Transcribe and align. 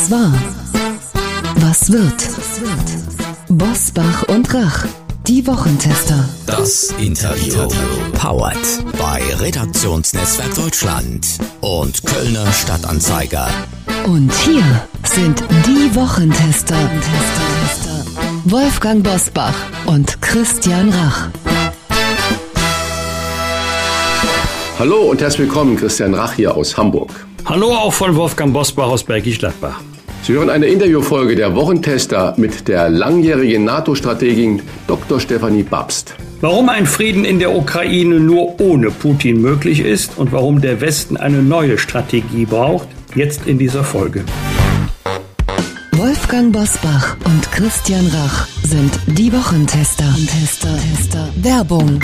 Was 0.00 0.10
war? 0.10 0.32
Was 1.56 1.92
wird? 1.92 2.26
Bosbach 3.50 4.22
und 4.28 4.54
Rach, 4.54 4.86
die 5.26 5.46
Wochentester. 5.46 6.26
Das 6.46 6.94
Interview. 6.98 7.68
Powered 8.14 8.56
bei 8.98 9.20
Redaktionsnetzwerk 9.38 10.54
Deutschland 10.54 11.26
und 11.60 12.02
Kölner 12.06 12.50
Stadtanzeiger. 12.50 13.50
Und 14.06 14.32
hier 14.36 14.64
sind 15.04 15.44
die 15.66 15.94
Wochentester. 15.94 16.78
Wolfgang 18.46 19.04
Bosbach 19.04 19.54
und 19.84 20.22
Christian 20.22 20.88
Rach. 20.94 21.28
Hallo 24.78 25.10
und 25.10 25.20
herzlich 25.20 25.40
willkommen, 25.48 25.76
Christian 25.76 26.14
Rach 26.14 26.32
hier 26.32 26.56
aus 26.56 26.74
Hamburg. 26.78 27.26
Hallo 27.44 27.74
auch 27.74 27.92
von 27.92 28.16
Wolfgang 28.16 28.54
Bosbach 28.54 28.86
aus 28.86 29.04
Bergisch 29.04 29.38
Gladbach. 29.38 29.80
Sie 30.22 30.34
hören 30.34 30.50
eine 30.50 30.66
Interviewfolge 30.66 31.34
der 31.34 31.54
Wochentester 31.54 32.34
mit 32.36 32.68
der 32.68 32.90
langjährigen 32.90 33.64
NATO-Strategin 33.64 34.62
Dr. 34.86 35.18
Stefanie 35.18 35.62
Babst. 35.62 36.14
Warum 36.42 36.68
ein 36.68 36.86
Frieden 36.86 37.24
in 37.24 37.38
der 37.38 37.54
Ukraine 37.54 38.20
nur 38.20 38.60
ohne 38.60 38.90
Putin 38.90 39.40
möglich 39.40 39.80
ist 39.80 40.18
und 40.18 40.32
warum 40.32 40.60
der 40.60 40.80
Westen 40.80 41.16
eine 41.16 41.42
neue 41.42 41.78
Strategie 41.78 42.44
braucht, 42.44 42.88
jetzt 43.14 43.46
in 43.46 43.58
dieser 43.58 43.84
Folge. 43.84 44.24
Wolfgang 45.92 46.52
Bosbach 46.52 47.16
und 47.24 47.50
Christian 47.52 48.06
Rach 48.06 48.46
sind 48.62 48.92
die 49.06 49.32
Wochentester. 49.32 50.14
Tester, 50.26 50.76
Tester. 50.96 51.28
Werbung. 51.36 52.00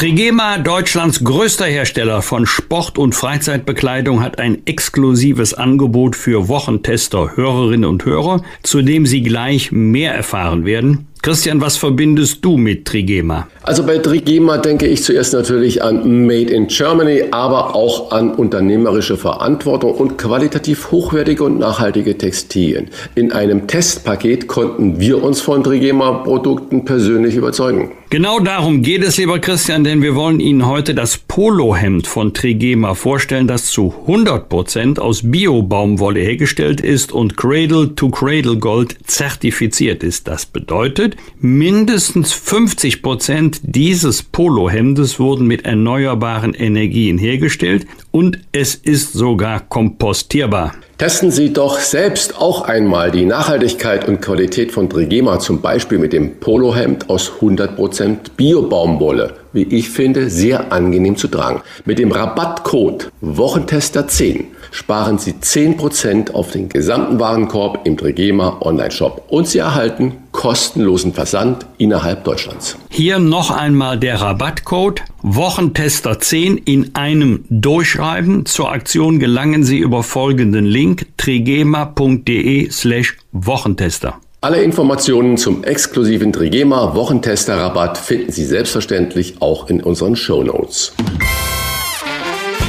Trigema, 0.00 0.56
Deutschlands 0.56 1.22
größter 1.22 1.66
Hersteller 1.66 2.22
von 2.22 2.46
Sport- 2.46 2.96
und 2.96 3.14
Freizeitbekleidung, 3.14 4.22
hat 4.22 4.38
ein 4.38 4.66
exklusives 4.66 5.52
Angebot 5.52 6.16
für 6.16 6.48
Wochentester, 6.48 7.36
Hörerinnen 7.36 7.84
und 7.84 8.06
Hörer, 8.06 8.42
zu 8.62 8.80
dem 8.80 9.04
Sie 9.04 9.20
gleich 9.20 9.72
mehr 9.72 10.14
erfahren 10.14 10.64
werden. 10.64 11.09
Christian, 11.22 11.60
was 11.60 11.76
verbindest 11.76 12.42
du 12.42 12.56
mit 12.56 12.86
Trigema? 12.86 13.46
Also 13.62 13.84
bei 13.84 13.98
Trigema 13.98 14.56
denke 14.56 14.86
ich 14.86 15.02
zuerst 15.02 15.34
natürlich 15.34 15.82
an 15.82 16.26
Made 16.26 16.50
in 16.50 16.66
Germany, 16.68 17.24
aber 17.30 17.74
auch 17.74 18.10
an 18.10 18.32
unternehmerische 18.32 19.18
Verantwortung 19.18 19.92
und 19.96 20.16
qualitativ 20.16 20.90
hochwertige 20.90 21.44
und 21.44 21.58
nachhaltige 21.58 22.16
Textilien. 22.16 22.88
In 23.16 23.32
einem 23.32 23.66
Testpaket 23.66 24.48
konnten 24.48 24.98
wir 24.98 25.22
uns 25.22 25.42
von 25.42 25.62
Trigema-Produkten 25.62 26.86
persönlich 26.86 27.34
überzeugen. 27.36 27.92
Genau 28.12 28.40
darum 28.40 28.82
geht 28.82 29.04
es, 29.04 29.18
lieber 29.18 29.38
Christian, 29.38 29.84
denn 29.84 30.02
wir 30.02 30.16
wollen 30.16 30.40
Ihnen 30.40 30.66
heute 30.66 30.96
das 30.96 31.16
Polohemd 31.16 32.08
von 32.08 32.34
Trigema 32.34 32.94
vorstellen, 32.94 33.46
das 33.46 33.66
zu 33.66 33.94
100 34.00 34.48
Prozent 34.48 34.98
aus 34.98 35.30
Bio-Baumwolle 35.30 36.18
hergestellt 36.18 36.80
ist 36.80 37.12
und 37.12 37.36
Cradle-to-Cradle 37.36 38.56
Gold 38.56 38.96
zertifiziert 39.06 40.02
ist. 40.02 40.26
Das 40.26 40.44
bedeutet, 40.44 41.09
mindestens 41.38 42.32
50 42.32 43.02
Prozent 43.02 43.60
dieses 43.62 44.22
Polohemdes 44.22 45.18
wurden 45.18 45.46
mit 45.46 45.64
erneuerbaren 45.64 46.54
Energien 46.54 47.18
hergestellt 47.18 47.86
und 48.10 48.38
es 48.52 48.74
ist 48.74 49.12
sogar 49.12 49.60
kompostierbar. 49.60 50.74
Testen 50.98 51.30
Sie 51.30 51.50
doch 51.50 51.78
selbst 51.78 52.36
auch 52.36 52.60
einmal 52.60 53.10
die 53.10 53.24
Nachhaltigkeit 53.24 54.06
und 54.06 54.20
Qualität 54.20 54.70
von 54.70 54.90
Trigema, 54.90 55.38
zum 55.38 55.62
Beispiel 55.62 55.98
mit 55.98 56.12
dem 56.12 56.36
Polohemd 56.40 57.08
aus 57.08 57.32
100% 57.40 58.32
Bio-Baumwolle. 58.36 59.36
Wie 59.54 59.62
ich 59.62 59.88
finde, 59.88 60.28
sehr 60.28 60.72
angenehm 60.72 61.16
zu 61.16 61.28
tragen. 61.28 61.62
Mit 61.86 61.98
dem 61.98 62.12
Rabattcode 62.12 63.10
Wochentester10 63.22 64.44
sparen 64.70 65.18
Sie 65.18 65.32
10% 65.32 66.32
auf 66.32 66.50
den 66.50 66.68
gesamten 66.68 67.18
Warenkorb 67.18 67.86
im 67.86 67.96
Trigema 67.96 68.58
Online-Shop 68.60 69.24
und 69.28 69.48
Sie 69.48 69.58
erhalten 69.58 70.16
kostenlosen 70.32 71.12
Versand 71.12 71.66
innerhalb 71.78 72.24
Deutschlands. 72.24 72.76
Hier 72.88 73.18
noch 73.18 73.50
einmal 73.50 73.98
der 73.98 74.20
Rabattcode 74.20 75.02
Wochentester10 75.22 76.62
in 76.64 76.94
einem 76.94 77.44
Durchschreiben. 77.50 78.46
Zur 78.46 78.72
Aktion 78.72 79.18
gelangen 79.18 79.64
Sie 79.64 79.78
über 79.78 80.02
folgenden 80.02 80.64
Link 80.64 81.06
trigema.de 81.16 82.70
slash 82.70 83.16
Wochentester. 83.32 84.18
Alle 84.42 84.62
Informationen 84.62 85.36
zum 85.36 85.64
exklusiven 85.64 86.32
Trigema 86.32 86.94
Wochentester 86.94 87.58
Rabatt 87.58 87.98
finden 87.98 88.32
Sie 88.32 88.46
selbstverständlich 88.46 89.34
auch 89.40 89.68
in 89.68 89.82
unseren 89.82 90.16
Show 90.16 90.42
Notes. 90.42 90.94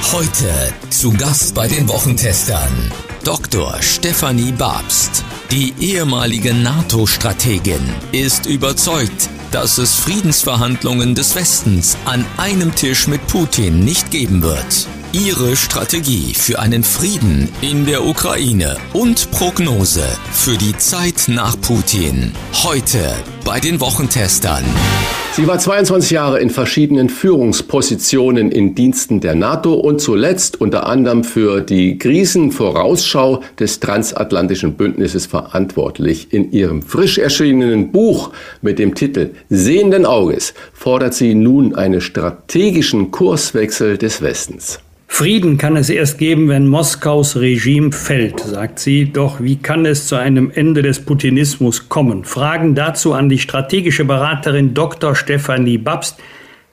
Heute 0.02 0.74
zu 0.90 1.12
Gast 1.14 1.56
bei 1.56 1.70
den 1.70 1.88
Wochentestern 1.88 2.92
Dr. 3.24 3.82
Stefanie 3.82 4.52
Babst. 4.52 5.24
Die 5.52 5.74
ehemalige 5.80 6.54
NATO-Strategin 6.54 7.80
ist 8.12 8.46
überzeugt, 8.46 9.30
dass 9.52 9.78
es 9.78 9.96
Friedensverhandlungen 9.96 11.16
des 11.16 11.36
Westens 11.36 11.96
an 12.04 12.26
einem 12.36 12.76
Tisch 12.76 13.08
mit 13.08 13.26
Putin 13.28 13.86
nicht 13.86 14.12
geben 14.12 14.42
wird. 14.42 14.88
Ihre 15.14 15.58
Strategie 15.58 16.34
für 16.34 16.60
einen 16.60 16.86
Frieden 16.86 17.50
in 17.60 17.86
der 17.86 18.06
Ukraine 18.06 18.78
und 18.94 19.30
Prognose 19.32 20.06
für 20.32 20.56
die 20.58 20.78
Zeit 20.78 21.26
nach 21.28 21.60
Putin. 21.60 22.32
Heute 22.64 22.98
bei 23.44 23.60
den 23.60 23.82
Wochentestern. 23.82 24.64
Sie 25.34 25.46
war 25.48 25.60
22 25.60 26.12
Jahre 26.12 26.40
in 26.40 26.50
verschiedenen 26.50 27.10
Führungspositionen 27.10 28.54
in 28.54 28.74
Diensten 28.74 29.20
der 29.20 29.36
NATO 29.36 29.74
und 29.74 30.00
zuletzt 30.00 30.62
unter 30.62 30.86
anderem 30.86 31.26
für 31.26 31.60
die 31.60 31.98
Krisenvorausschau 31.98 33.42
des 33.60 33.82
transatlantischen 33.82 34.76
Bündnisses 34.76 35.26
verantwortlich. 35.26 36.32
In 36.32 36.54
ihrem 36.54 36.82
frisch 36.82 37.18
erschienenen 37.18 37.92
Buch 37.92 38.32
mit 38.62 38.80
dem 38.80 38.96
Titel 38.96 39.32
Sehenden 39.50 40.06
Auges 40.06 40.54
fordert 40.72 41.14
sie 41.14 41.36
nun 41.36 41.76
einen 41.76 42.00
strategischen 42.00 43.12
Kurswechsel 43.12 43.98
des 43.98 44.22
Westens. 44.22 44.80
Frieden 45.14 45.58
kann 45.58 45.76
es 45.76 45.90
erst 45.90 46.18
geben, 46.20 46.48
wenn 46.48 46.68
Moskaus 46.68 47.36
Regime 47.36 47.92
fällt, 47.92 48.40
sagt 48.40 48.80
sie. 48.80 49.12
Doch 49.12 49.42
wie 49.42 49.58
kann 49.58 49.86
es 49.86 50.08
zu 50.08 50.16
einem 50.16 50.50
Ende 50.56 50.82
des 50.82 51.02
Putinismus 51.02 51.90
kommen? 51.90 52.24
Fragen 52.24 52.76
dazu 52.76 53.14
an 53.14 53.28
die 53.28 53.38
strategische 53.38 54.06
Beraterin 54.06 54.74
Dr. 54.74 55.14
Stefanie 55.14 55.78
Babst. 55.78 56.18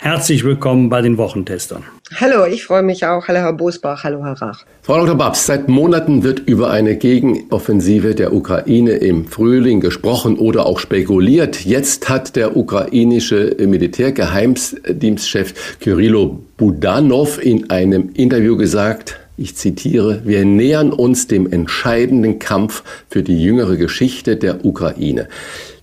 Herzlich 0.01 0.45
willkommen 0.45 0.91
bei 0.91 1.03
den 1.03 1.19
Wochentestern. 1.19 1.83
Hallo, 2.15 2.47
ich 2.47 2.65
freue 2.65 2.85
mich 2.85 3.05
auch. 3.05 3.27
Hallo 3.27 3.41
Herr 3.41 3.53
Bosbach, 3.53 4.05
hallo 4.05 4.25
Herr 4.25 4.41
Rach. 4.41 4.65
Frau 4.83 5.05
Dr. 5.05 5.17
Babs, 5.17 5.45
seit 5.45 5.69
Monaten 5.69 6.23
wird 6.23 6.39
über 6.39 6.71
eine 6.71 6.97
Gegenoffensive 6.97 8.15
der 8.15 8.33
Ukraine 8.33 8.93
im 8.93 9.27
Frühling 9.27 9.81
gesprochen 9.81 10.39
oder 10.39 10.67
auch 10.67 10.79
spekuliert. 10.79 11.65
Jetzt 11.65 12.09
hat 12.09 12.37
der 12.37 12.57
ukrainische 12.57 13.57
Militärgeheimdienstchef 13.59 15.81
Kyrillo 15.81 16.45
Budanov 16.57 17.45
in 17.45 17.69
einem 17.69 18.11
Interview 18.15 18.57
gesagt, 18.57 19.19
ich 19.37 19.57
zitiere, 19.57 20.23
wir 20.25 20.45
nähern 20.45 20.93
uns 20.93 21.27
dem 21.27 21.51
entscheidenden 21.51 22.39
Kampf 22.39 22.85
für 23.11 23.25
die 23.25 23.43
jüngere 23.43 23.77
Geschichte 23.77 24.37
der 24.37 24.65
Ukraine. 24.65 25.27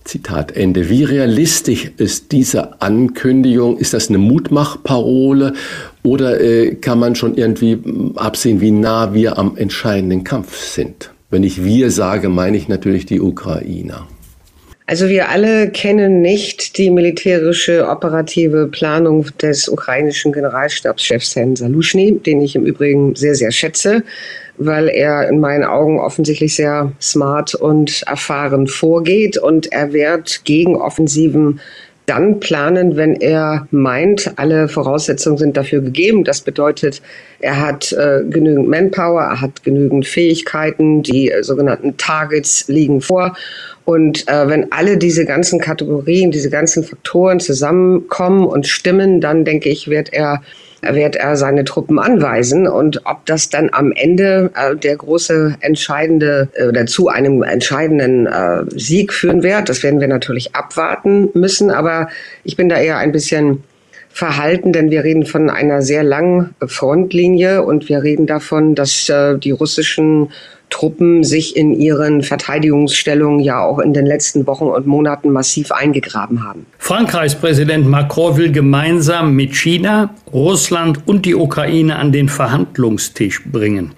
Zitat 0.06 0.56
Ende. 0.56 0.88
Wie 0.88 1.04
realistisch 1.04 1.90
ist 1.96 2.32
diese 2.32 2.80
Ankündigung? 2.80 3.76
Ist 3.76 3.94
das 3.94 4.08
eine 4.08 4.18
Mutmachparole 4.18 5.52
oder 6.02 6.40
äh, 6.40 6.74
kann 6.76 6.98
man 6.98 7.14
schon 7.14 7.36
irgendwie 7.36 7.78
absehen, 8.16 8.60
wie 8.60 8.70
nah 8.70 9.14
wir 9.14 9.38
am 9.38 9.56
entscheidenden 9.56 10.24
Kampf 10.24 10.56
sind? 10.56 11.10
Wenn 11.30 11.42
ich 11.42 11.64
wir 11.64 11.90
sage, 11.90 12.28
meine 12.28 12.56
ich 12.56 12.68
natürlich 12.68 13.06
die 13.06 13.20
Ukrainer. 13.20 14.06
Also 14.88 15.08
wir 15.08 15.28
alle 15.30 15.68
kennen 15.70 16.22
nicht 16.22 16.78
die 16.78 16.90
militärische 16.90 17.88
operative 17.88 18.68
Planung 18.68 19.26
des 19.42 19.68
ukrainischen 19.68 20.32
Generalstabschefs 20.32 21.34
Herrn 21.34 21.56
Saluschny, 21.56 22.20
den 22.20 22.40
ich 22.40 22.54
im 22.54 22.64
Übrigen 22.64 23.16
sehr, 23.16 23.34
sehr 23.34 23.50
schätze 23.50 24.04
weil 24.58 24.88
er 24.88 25.28
in 25.28 25.40
meinen 25.40 25.64
Augen 25.64 25.98
offensichtlich 25.98 26.54
sehr 26.54 26.92
smart 27.00 27.54
und 27.54 28.02
erfahren 28.06 28.66
vorgeht 28.66 29.36
und 29.36 29.72
er 29.72 29.92
wird 29.92 30.44
gegen 30.44 30.76
Offensiven 30.76 31.60
dann 32.06 32.40
planen, 32.40 32.96
wenn 32.96 33.14
er 33.14 33.66
meint, 33.70 34.32
alle 34.36 34.68
Voraussetzungen 34.68 35.38
sind 35.38 35.56
dafür 35.56 35.80
gegeben. 35.80 36.24
Das 36.24 36.40
bedeutet, 36.40 37.02
er 37.40 37.60
hat 37.60 37.92
äh, 37.92 38.22
genügend 38.28 38.68
Manpower, 38.68 39.22
er 39.22 39.40
hat 39.40 39.64
genügend 39.64 40.06
Fähigkeiten, 40.06 41.02
die 41.02 41.30
äh, 41.30 41.42
sogenannten 41.42 41.96
Targets 41.96 42.68
liegen 42.68 43.00
vor. 43.00 43.36
Und 43.84 44.26
äh, 44.28 44.48
wenn 44.48 44.72
alle 44.72 44.96
diese 44.98 45.24
ganzen 45.24 45.60
Kategorien, 45.60 46.30
diese 46.30 46.50
ganzen 46.50 46.84
Faktoren 46.84 47.40
zusammenkommen 47.40 48.46
und 48.46 48.66
stimmen, 48.66 49.20
dann 49.20 49.44
denke 49.44 49.68
ich, 49.68 49.88
wird 49.88 50.12
er 50.12 50.42
wird 50.82 51.16
er 51.16 51.36
seine 51.36 51.64
Truppen 51.64 51.98
anweisen. 51.98 52.68
Und 52.68 53.02
ob 53.04 53.24
das 53.26 53.48
dann 53.48 53.70
am 53.72 53.92
Ende 53.92 54.50
äh, 54.54 54.76
der 54.76 54.96
große 54.96 55.56
entscheidende 55.60 56.48
äh, 56.54 56.66
oder 56.66 56.86
zu 56.86 57.08
einem 57.08 57.42
entscheidenden 57.42 58.26
äh, 58.26 58.64
Sieg 58.68 59.12
führen 59.12 59.42
wird, 59.42 59.68
das 59.68 59.82
werden 59.82 60.00
wir 60.00 60.08
natürlich 60.08 60.54
abwarten 60.54 61.30
müssen. 61.34 61.70
Aber 61.70 62.08
ich 62.44 62.56
bin 62.56 62.68
da 62.68 62.78
eher 62.78 62.98
ein 62.98 63.12
bisschen 63.12 63.64
verhalten, 64.16 64.72
denn 64.72 64.90
wir 64.90 65.04
reden 65.04 65.26
von 65.26 65.50
einer 65.50 65.82
sehr 65.82 66.02
langen 66.02 66.54
Frontlinie 66.66 67.62
und 67.62 67.90
wir 67.90 68.02
reden 68.02 68.26
davon, 68.26 68.74
dass 68.74 69.08
äh, 69.10 69.36
die 69.36 69.50
russischen 69.50 70.30
Truppen 70.70 71.24
sich 71.24 71.56
in 71.56 71.72
ihren 71.74 72.22
Verteidigungsstellungen 72.22 73.40
ja 73.40 73.62
auch 73.62 73.78
in 73.78 73.94
den 73.94 74.06
letzten 74.06 74.46
Wochen 74.46 74.64
und 74.64 74.86
Monaten 74.86 75.30
massiv 75.30 75.72
eingegraben 75.72 76.44
haben. 76.44 76.66
Frankreichs 76.78 77.34
Präsident 77.34 77.86
Macron 77.86 78.36
will 78.36 78.52
gemeinsam 78.52 79.34
mit 79.34 79.54
China, 79.54 80.14
Russland 80.32 81.06
und 81.06 81.24
die 81.24 81.34
Ukraine 81.34 81.96
an 81.96 82.12
den 82.12 82.28
Verhandlungstisch 82.28 83.44
bringen. 83.44 83.92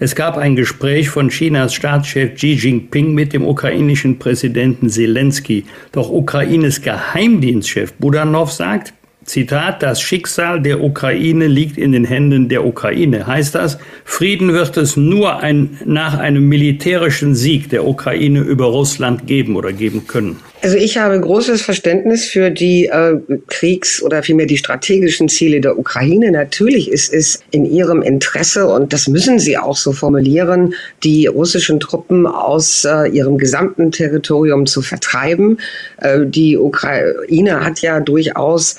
Es 0.00 0.14
gab 0.14 0.36
ein 0.36 0.54
Gespräch 0.54 1.08
von 1.08 1.28
Chinas 1.28 1.74
Staatschef 1.74 2.34
Xi 2.36 2.52
Jinping 2.52 3.14
mit 3.14 3.32
dem 3.32 3.44
ukrainischen 3.44 4.20
Präsidenten 4.20 4.90
Zelensky. 4.90 5.64
Doch 5.90 6.08
Ukraines 6.08 6.82
Geheimdienstchef 6.82 7.94
Budanov 7.94 8.52
sagt, 8.52 8.94
Zitat, 9.28 9.82
das 9.82 10.00
Schicksal 10.00 10.60
der 10.60 10.82
Ukraine 10.82 11.46
liegt 11.46 11.76
in 11.76 11.92
den 11.92 12.04
Händen 12.04 12.48
der 12.48 12.64
Ukraine. 12.64 13.26
Heißt 13.26 13.54
das, 13.54 13.78
Frieden 14.04 14.52
wird 14.54 14.76
es 14.76 14.96
nur 14.96 15.40
ein, 15.40 15.78
nach 15.84 16.18
einem 16.18 16.48
militärischen 16.48 17.34
Sieg 17.34 17.68
der 17.68 17.86
Ukraine 17.86 18.40
über 18.40 18.66
Russland 18.66 19.26
geben 19.26 19.56
oder 19.56 19.72
geben 19.72 20.06
können? 20.06 20.36
Also 20.60 20.76
ich 20.76 20.98
habe 20.98 21.20
großes 21.20 21.62
Verständnis 21.62 22.24
für 22.24 22.50
die 22.50 22.86
äh, 22.86 23.16
Kriegs- 23.46 24.02
oder 24.02 24.24
vielmehr 24.24 24.46
die 24.46 24.56
strategischen 24.56 25.28
Ziele 25.28 25.60
der 25.60 25.78
Ukraine. 25.78 26.32
Natürlich 26.32 26.90
ist 26.90 27.12
es 27.14 27.40
in 27.52 27.64
ihrem 27.64 28.02
Interesse, 28.02 28.66
und 28.66 28.92
das 28.92 29.06
müssen 29.06 29.38
sie 29.38 29.56
auch 29.56 29.76
so 29.76 29.92
formulieren, 29.92 30.74
die 31.04 31.26
russischen 31.26 31.78
Truppen 31.78 32.26
aus 32.26 32.84
äh, 32.84 33.08
ihrem 33.08 33.38
gesamten 33.38 33.92
Territorium 33.92 34.66
zu 34.66 34.82
vertreiben. 34.82 35.58
Äh, 35.98 36.26
die 36.26 36.56
Ukraine 36.56 37.60
hat 37.64 37.80
ja 37.80 38.00
durchaus 38.00 38.76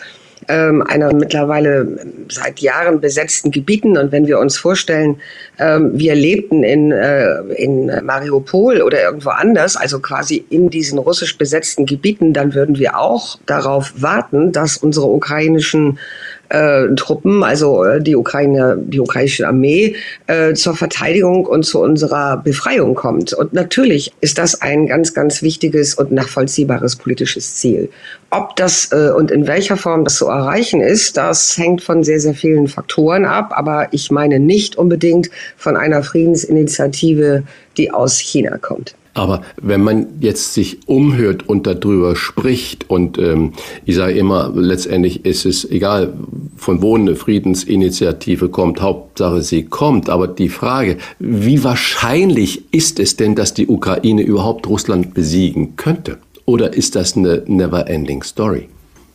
ähm, 0.48 0.82
einer 0.82 1.14
mittlerweile 1.14 1.88
seit 2.30 2.60
Jahren 2.60 3.02
besetzten 3.02 3.52
Gebieten. 3.52 3.98
Und 3.98 4.12
wenn 4.12 4.28
wir 4.28 4.40
uns 4.40 4.58
vorstellen, 4.58 5.18
ähm, 5.60 5.92
wir 5.94 6.16
lebten 6.16 6.64
in, 6.64 6.92
äh, 6.92 7.40
in 7.56 7.92
Mariupol 8.04 8.82
oder 8.82 9.02
irgendwo 9.02 9.30
anders, 9.30 9.76
also 9.76 10.00
quasi 10.00 10.46
in 10.50 10.70
diesen 10.70 10.98
russisch 10.98 11.38
besetzten 11.38 11.86
Gebieten, 11.86 12.34
dann 12.34 12.54
würden 12.54 12.80
wir 12.80 12.98
auch 12.98 13.38
darauf 13.46 13.94
warten, 13.96 14.52
dass 14.52 14.78
unsere 14.78 15.08
ukrainischen 15.08 16.00
äh, 16.50 16.88
Truppen, 16.96 17.44
also 17.44 17.84
äh, 17.84 18.02
die 18.02 18.16
Ukraine, 18.16 18.78
die 18.80 19.00
ukrainische 19.00 19.48
Armee, 19.48 19.96
äh, 20.28 20.54
zur 20.54 20.76
Verteidigung 20.76 21.46
und 21.46 21.64
zu 21.64 21.80
unserer 21.82 22.38
Befreiung 22.38 22.96
kommt. 22.96 23.34
Und 23.34 23.54
natürlich 23.54 24.12
ist 24.22 24.38
das 24.38 24.62
ein 24.62 24.88
ganz, 24.88 25.14
ganz 25.14 25.42
wichtiges 25.42 25.94
und 25.94 26.12
nachvollziehbares 26.12 26.96
politisches 26.96 27.56
Ziel. 27.56 27.90
Ob 28.32 28.56
das 28.56 28.92
äh, 28.92 29.12
und 29.16 29.32
in 29.32 29.48
welcher 29.48 29.78
Form 29.78 30.04
das 30.04 30.16
zu 30.16 30.28
erreichen 30.28 30.82
ist, 30.82 31.18
das 31.18 31.58
hängt 31.58 31.82
von 31.82 32.04
sehr, 32.04 32.20
sehr 32.20 32.34
vielen 32.34 32.68
Faktoren 32.68 33.26
ab. 33.26 33.54
Aber 33.56 33.88
ich 33.92 34.12
meine 34.12 34.40
nicht 34.40 34.76
unbedingt 34.76 35.30
von 35.58 35.78
einer 35.78 36.04
Friedensinitiative, 36.04 37.44
die 37.78 37.92
aus 37.92 38.20
China 38.20 38.58
kommt. 38.58 38.96
Aber 39.20 39.42
wenn 39.62 39.84
man 39.84 40.08
jetzt 40.22 40.54
sich 40.54 40.88
umhört 40.88 41.50
und 41.50 41.68
darüber 41.68 42.16
spricht 42.16 42.90
und 42.90 43.18
ähm, 43.18 43.52
ich 43.86 43.96
sage 43.96 44.14
immer, 44.14 44.54
letztendlich 44.56 45.26
ist 45.26 45.46
es 45.46 45.70
egal, 45.70 46.14
von 46.56 46.82
wo 46.82 46.96
eine 46.96 47.18
Friedensinitiative 47.18 48.48
kommt, 48.48 48.80
Hauptsache 48.80 49.42
sie 49.42 49.64
kommt. 49.64 50.10
Aber 50.10 50.30
die 50.30 50.48
Frage, 50.48 51.00
wie 51.20 51.66
wahrscheinlich 51.66 52.74
ist 52.74 52.98
es 52.98 53.18
denn, 53.18 53.36
dass 53.36 53.54
die 53.54 53.68
Ukraine 53.68 54.22
überhaupt 54.22 54.70
Russland 54.70 55.14
besiegen 55.14 55.76
könnte? 55.76 56.20
Oder 56.46 56.74
ist 56.74 56.96
das 56.96 57.18
eine 57.18 57.44
never-ending 57.46 58.24
Story? 58.24 58.70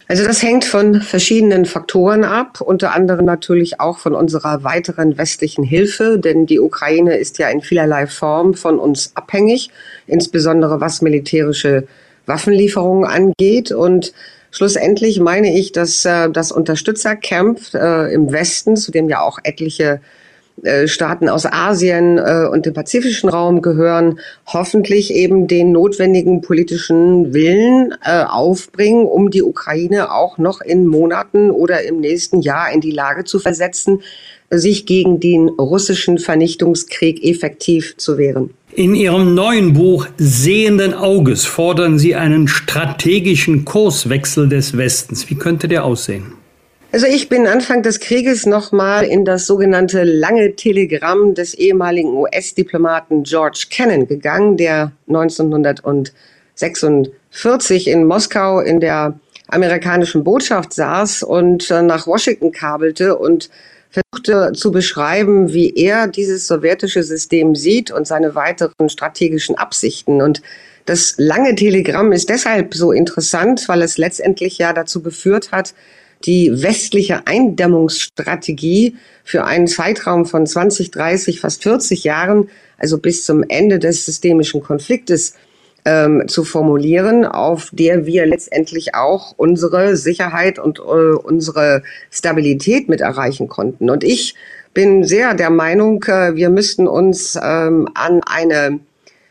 Also 0.07 0.25
das 0.25 0.43
hängt 0.43 0.67
von 0.67 1.01
verschiedenen 1.01 1.65
Faktoren 1.65 2.25
ab, 2.25 2.61
unter 2.61 2.93
anderem 2.93 3.25
natürlich 3.25 3.81
auch 3.81 3.97
von 3.97 4.15
unserer 4.15 4.63
weiteren 4.63 5.17
westlichen 5.17 5.65
Hilfe, 5.65 6.19
denn 6.19 6.45
die 6.45 6.61
Ukraine 6.61 7.17
ist 7.17 7.39
ja 7.39 7.49
in 7.49 7.63
vielerlei 7.63 8.07
Form 8.07 8.53
von 8.53 8.79
uns 8.79 9.13
abhängig, 9.15 9.71
insbesondere 10.07 10.81
was 10.81 11.01
militärische 11.01 11.87
Waffenlieferungen 12.27 13.09
angeht. 13.09 13.73
Und 13.73 14.13
schlussendlich 14.51 15.21
meine 15.21 15.57
ich, 15.57 15.73
dass 15.73 16.05
äh, 16.05 16.29
das 16.29 16.53
Unterstützercamp 16.53 17.73
äh, 17.73 18.13
im 18.13 18.31
Westen, 18.31 18.77
zu 18.77 18.93
dem 18.93 19.09
ja 19.09 19.23
auch 19.23 19.39
etliche 19.43 20.01
äh, 20.63 20.87
Staaten 20.87 21.29
aus 21.29 21.47
Asien 21.47 22.19
äh, 22.19 22.47
und 22.51 22.65
dem 22.65 22.75
pazifischen 22.75 23.29
Raum 23.29 23.61
gehören, 23.61 24.21
hoffentlich 24.47 25.13
eben 25.13 25.49
den 25.49 25.73
notwendigen 25.73 26.43
politischen 26.43 27.35
Willen 27.35 27.95
äh, 28.05 28.23
aufbringen, 28.23 29.05
um 29.05 29.31
die 29.31 29.43
Ukraine 29.43 30.13
auch 30.13 30.39
noch 30.39 30.61
in 30.61 30.87
Monaten 30.87 31.51
oder 31.51 31.83
im 31.83 32.01
nächsten 32.01 32.41
Jahr 32.41 32.73
in 32.73 32.81
die 32.81 32.93
Lage 32.93 33.25
zu 33.25 33.41
versetzen, 33.41 34.03
sich 34.51 34.87
gegen 34.87 35.21
den 35.21 35.49
russischen 35.49 36.19
Vernichtungskrieg 36.19 37.25
effektiv 37.25 37.97
zu 37.97 38.17
wehren. 38.19 38.51
In 38.75 38.95
Ihrem 38.95 39.35
neuen 39.35 39.73
Buch 39.73 40.07
Sehenden 40.19 40.95
Auges 40.95 41.45
fordern 41.47 41.99
Sie 41.99 42.15
einen 42.15 42.49
strategischen 42.49 43.65
Kurswechsel 43.65 44.49
des 44.49 44.77
Westens. 44.77 45.29
Wie 45.31 45.37
könnte 45.37 45.69
der 45.69 45.85
aussehen? 45.85 46.33
Also 46.95 47.07
ich 47.09 47.29
bin 47.29 47.49
Anfang 47.49 47.83
des 47.83 47.99
Krieges 47.99 48.47
nochmal 48.47 49.05
in 49.05 49.25
das 49.25 49.47
sogenannte 49.47 50.05
lange 50.05 50.55
Telegramm 50.55 51.35
des 51.35 51.55
ehemaligen 51.55 52.15
US-Diplomaten 52.15 53.25
George 53.25 53.67
Kennan 53.69 54.07
gegangen, 54.07 54.57
der 54.57 54.93
1946 55.09 57.89
in 57.89 58.05
Moskau 58.05 58.61
in 58.61 58.79
der 58.79 59.19
amerikanischen 59.49 60.23
Botschaft 60.23 60.73
saß 60.73 61.25
und 61.25 61.69
äh, 61.69 61.83
nach 61.83 62.07
Washington 62.07 62.53
kabelte 62.53 63.19
und 63.19 63.51
versuchte 63.91 64.53
zu 64.53 64.71
beschreiben, 64.71 65.53
wie 65.53 65.75
er 65.75 66.07
dieses 66.07 66.47
sowjetische 66.47 67.03
System 67.03 67.57
sieht 67.57 67.91
und 67.91 68.07
seine 68.07 68.37
weiteren 68.37 68.89
strategischen 68.89 69.59
Absichten. 69.59 70.23
Und 70.23 70.43
das 70.87 71.17
lange 71.19 71.57
Telegramm 71.57 72.13
ist 72.13 72.29
deshalb 72.29 72.73
so 72.73 72.93
interessant, 72.93 73.67
weil 73.67 73.83
es 73.83 73.99
letztendlich 73.99 74.59
ja 74.59 74.73
dazu 74.73 75.03
geführt 75.03 75.51
hat, 75.51 75.75
die 76.25 76.63
westliche 76.63 77.27
Eindämmungsstrategie 77.27 78.97
für 79.25 79.45
einen 79.45 79.67
Zeitraum 79.67 80.27
von 80.27 80.47
20, 80.47 80.91
30, 80.91 81.41
fast 81.41 81.63
40 81.63 82.05
Jahren, 82.05 82.49
also 82.79 82.99
bis 82.99 83.25
zum 83.25 83.45
Ende 83.47 83.79
des 83.79 84.07
systemischen 84.07 84.63
Konfliktes, 84.63 85.35
ähm, 85.85 86.25
zu 86.29 86.45
formulieren, 86.45 87.27
auf 87.27 87.71
der 87.73 88.07
wir 88.07 88.27
letztendlich 88.27 88.95
auch 88.95 89.35
unsere 89.37 89.97
Sicherheit 89.97 90.59
und 90.59 90.79
äh, 90.79 90.83
unsere 90.83 91.83
Stabilität 92.11 92.89
mit 92.89 93.03
erreichen 93.03 93.49
konnten. 93.49 93.91
Und 93.91 94.03
ich 94.03 94.35
bin 94.73 95.05
sehr 95.05 95.35
der 95.35 95.51
Meinung, 95.51 96.03
äh, 96.05 96.35
wir 96.35 96.49
müssten 96.49 96.89
uns 96.89 97.39
ähm, 97.41 97.89
an 97.95 98.23
eine 98.25 98.81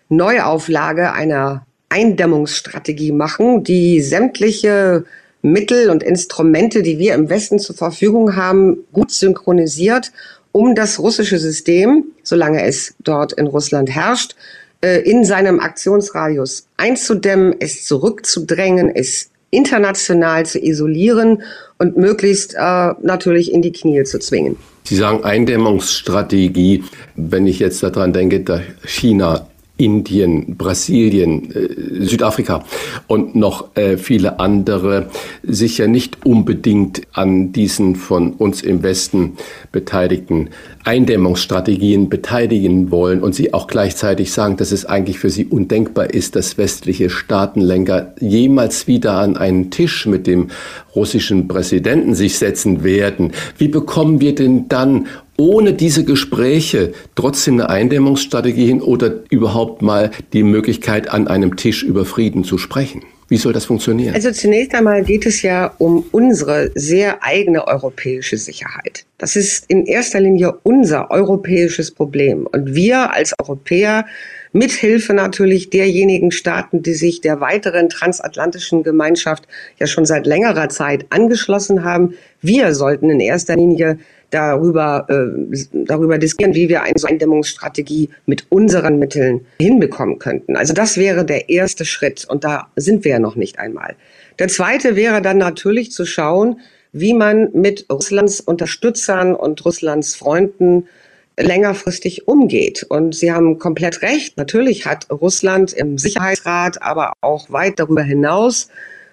Neuauflage 0.10 1.12
einer 1.14 1.66
Eindämmungsstrategie 1.90 3.12
machen, 3.12 3.64
die 3.64 4.02
sämtliche 4.02 5.06
Mittel 5.44 5.90
und 5.90 6.02
Instrumente, 6.02 6.82
die 6.82 6.98
wir 6.98 7.14
im 7.14 7.30
Westen 7.30 7.60
zur 7.60 7.76
Verfügung 7.76 8.36
haben, 8.36 8.78
gut 8.92 9.12
synchronisiert, 9.12 10.12
um 10.54 10.74
das 10.74 11.00
russische 11.00 11.38
System, 11.38 12.06
solange 12.24 12.64
es 12.64 12.96
dort 13.04 13.34
in 13.34 13.48
Russland 13.48 13.90
herrscht, 13.90 14.36
äh, 14.82 15.02
in 15.02 15.26
seinem 15.26 15.60
Aktionsradius 15.60 16.68
einzudämmen, 16.78 17.56
es 17.60 17.86
zurückzudrängen, 17.86 18.90
es 18.96 19.30
international 19.50 20.46
zu 20.46 20.60
isolieren 20.60 21.44
und 21.78 21.98
möglichst 21.98 22.56
äh, 22.56 22.94
natürlich 23.02 23.52
in 23.52 23.62
die 23.62 23.72
Knie 23.72 24.04
zu 24.04 24.20
zwingen. 24.20 24.56
Sie 24.86 24.96
sagen 24.96 25.24
Eindämmungsstrategie. 25.24 26.84
Wenn 27.16 27.48
ich 27.48 27.60
jetzt 27.60 27.84
daran 27.84 28.14
denke, 28.14 28.42
dass 28.42 28.62
China 28.86 29.48
Indien, 29.84 30.56
Brasilien, 30.56 31.52
äh, 31.52 32.06
Südafrika 32.06 32.64
und 33.08 33.36
noch 33.36 33.76
äh, 33.76 33.98
viele 33.98 34.40
andere 34.40 35.10
sich 35.44 35.78
ja 35.78 35.88
nicht 35.88 36.26
unbedingt 36.26 37.02
an 37.12 37.52
diesen 37.52 37.98
von 37.98 38.32
uns 38.32 38.62
im 38.62 38.82
Westen 38.82 39.34
beteiligten 39.74 40.50
Eindämmungsstrategien 40.86 42.10
beteiligen 42.10 42.92
wollen 42.92 43.22
und 43.22 43.34
sie 43.34 43.54
auch 43.54 43.68
gleichzeitig 43.68 44.34
sagen, 44.34 44.58
dass 44.58 44.72
es 44.72 44.86
eigentlich 44.86 45.18
für 45.18 45.30
sie 45.30 45.46
undenkbar 45.46 46.14
ist, 46.14 46.36
dass 46.36 46.58
westliche 46.58 47.10
Staatenlenker 47.10 48.14
jemals 48.20 48.88
wieder 48.88 49.14
an 49.14 49.38
einen 49.38 49.72
Tisch 49.72 50.06
mit 50.06 50.28
dem 50.28 50.50
russischen 50.96 51.48
Präsidenten 51.48 52.16
sich 52.16 52.38
setzen 52.38 52.84
werden. 52.84 53.32
Wie 53.58 53.70
bekommen 53.70 54.20
wir 54.20 54.36
denn 54.36 54.68
dann 54.68 55.08
ohne 55.38 55.74
diese 55.74 56.04
Gespräche 56.04 56.94
trotzdem 57.16 57.56
eine 57.56 57.70
Eindämmungsstrategie 57.70 58.68
hin 58.68 58.82
oder 58.82 59.14
überhaupt 59.30 59.82
mal 59.82 60.12
die 60.34 60.44
Möglichkeit, 60.44 61.10
an 61.10 61.28
einem 61.28 61.56
Tisch 61.56 61.84
über 61.84 62.06
Frieden 62.06 62.44
zu 62.44 62.58
sprechen? 62.58 63.04
Wie 63.34 63.38
soll 63.38 63.52
das 63.52 63.66
funktionieren? 63.66 64.14
Also 64.14 64.32
zunächst 64.32 64.76
einmal 64.76 65.04
geht 65.04 65.26
es 65.26 65.42
ja 65.42 65.74
um 65.80 66.06
unsere 66.12 66.70
sehr 66.76 67.24
eigene 67.24 67.68
europäische 67.68 68.38
Sicherheit. 68.38 69.06
Das 69.18 69.36
ist 69.36 69.66
in 69.72 69.88
erster 69.88 70.20
Linie 70.20 70.60
unser 70.62 71.10
europäisches 71.10 71.90
Problem. 71.90 72.46
Und 72.46 72.76
wir 72.76 73.12
als 73.12 73.34
Europäer 73.42 74.06
mithilfe 74.54 75.14
natürlich 75.14 75.70
derjenigen 75.70 76.32
Staaten, 76.32 76.82
die 76.82 76.94
sich 76.94 77.22
der 77.22 77.42
weiteren 77.42 77.90
transatlantischen 77.90 78.84
Gemeinschaft 78.84 79.48
ja 79.80 79.88
schon 79.88 80.06
seit 80.06 80.26
längerer 80.26 80.70
Zeit 80.70 81.08
angeschlossen 81.10 81.84
haben. 81.84 82.14
Wir 82.42 82.74
sollten 82.74 83.10
in 83.10 83.20
erster 83.20 83.56
Linie 83.56 84.00
darüber, 84.30 85.06
äh, 85.10 85.58
darüber 85.74 86.18
diskutieren, 86.18 86.56
wie 86.56 86.70
wir 86.70 86.82
eine 86.84 86.98
so 86.98 87.08
Eindämmungsstrategie 87.08 88.10
mit 88.26 88.46
unseren 88.50 88.98
Mitteln 88.98 89.46
hinbekommen 89.60 90.20
könnten. 90.20 90.56
Also 90.56 90.74
das 90.74 90.98
wäre 90.98 91.26
der 91.26 91.50
erste 91.50 91.86
Schritt 91.86 92.26
und 92.26 92.44
da 92.44 92.68
sind 92.76 93.04
wir 93.04 93.12
ja 93.12 93.20
noch 93.20 93.36
nicht 93.36 93.60
einmal. 93.60 93.96
Der 94.40 94.48
zweite 94.48 94.96
wäre 94.96 95.22
dann 95.22 95.38
natürlich 95.38 95.92
zu 95.92 96.06
schauen, 96.06 96.60
wie 96.92 97.14
man 97.14 97.50
mit 97.54 97.88
Russlands 97.92 98.40
Unterstützern 98.40 99.36
und 99.36 99.64
Russlands 99.66 100.16
Freunden 100.16 100.88
längerfristig 101.38 102.28
umgeht. 102.28 102.84
Und 102.84 103.16
Sie 103.16 103.32
haben 103.32 103.60
komplett 103.60 104.02
recht. 104.02 104.38
Natürlich 104.38 104.86
hat 104.86 105.10
Russland 105.10 105.74
im 105.74 105.98
Sicherheitsrat, 105.98 106.82
aber 106.82 107.14
auch 107.22 107.52
weit 107.52 107.80
darüber 107.80 108.04
hinaus 108.04 108.70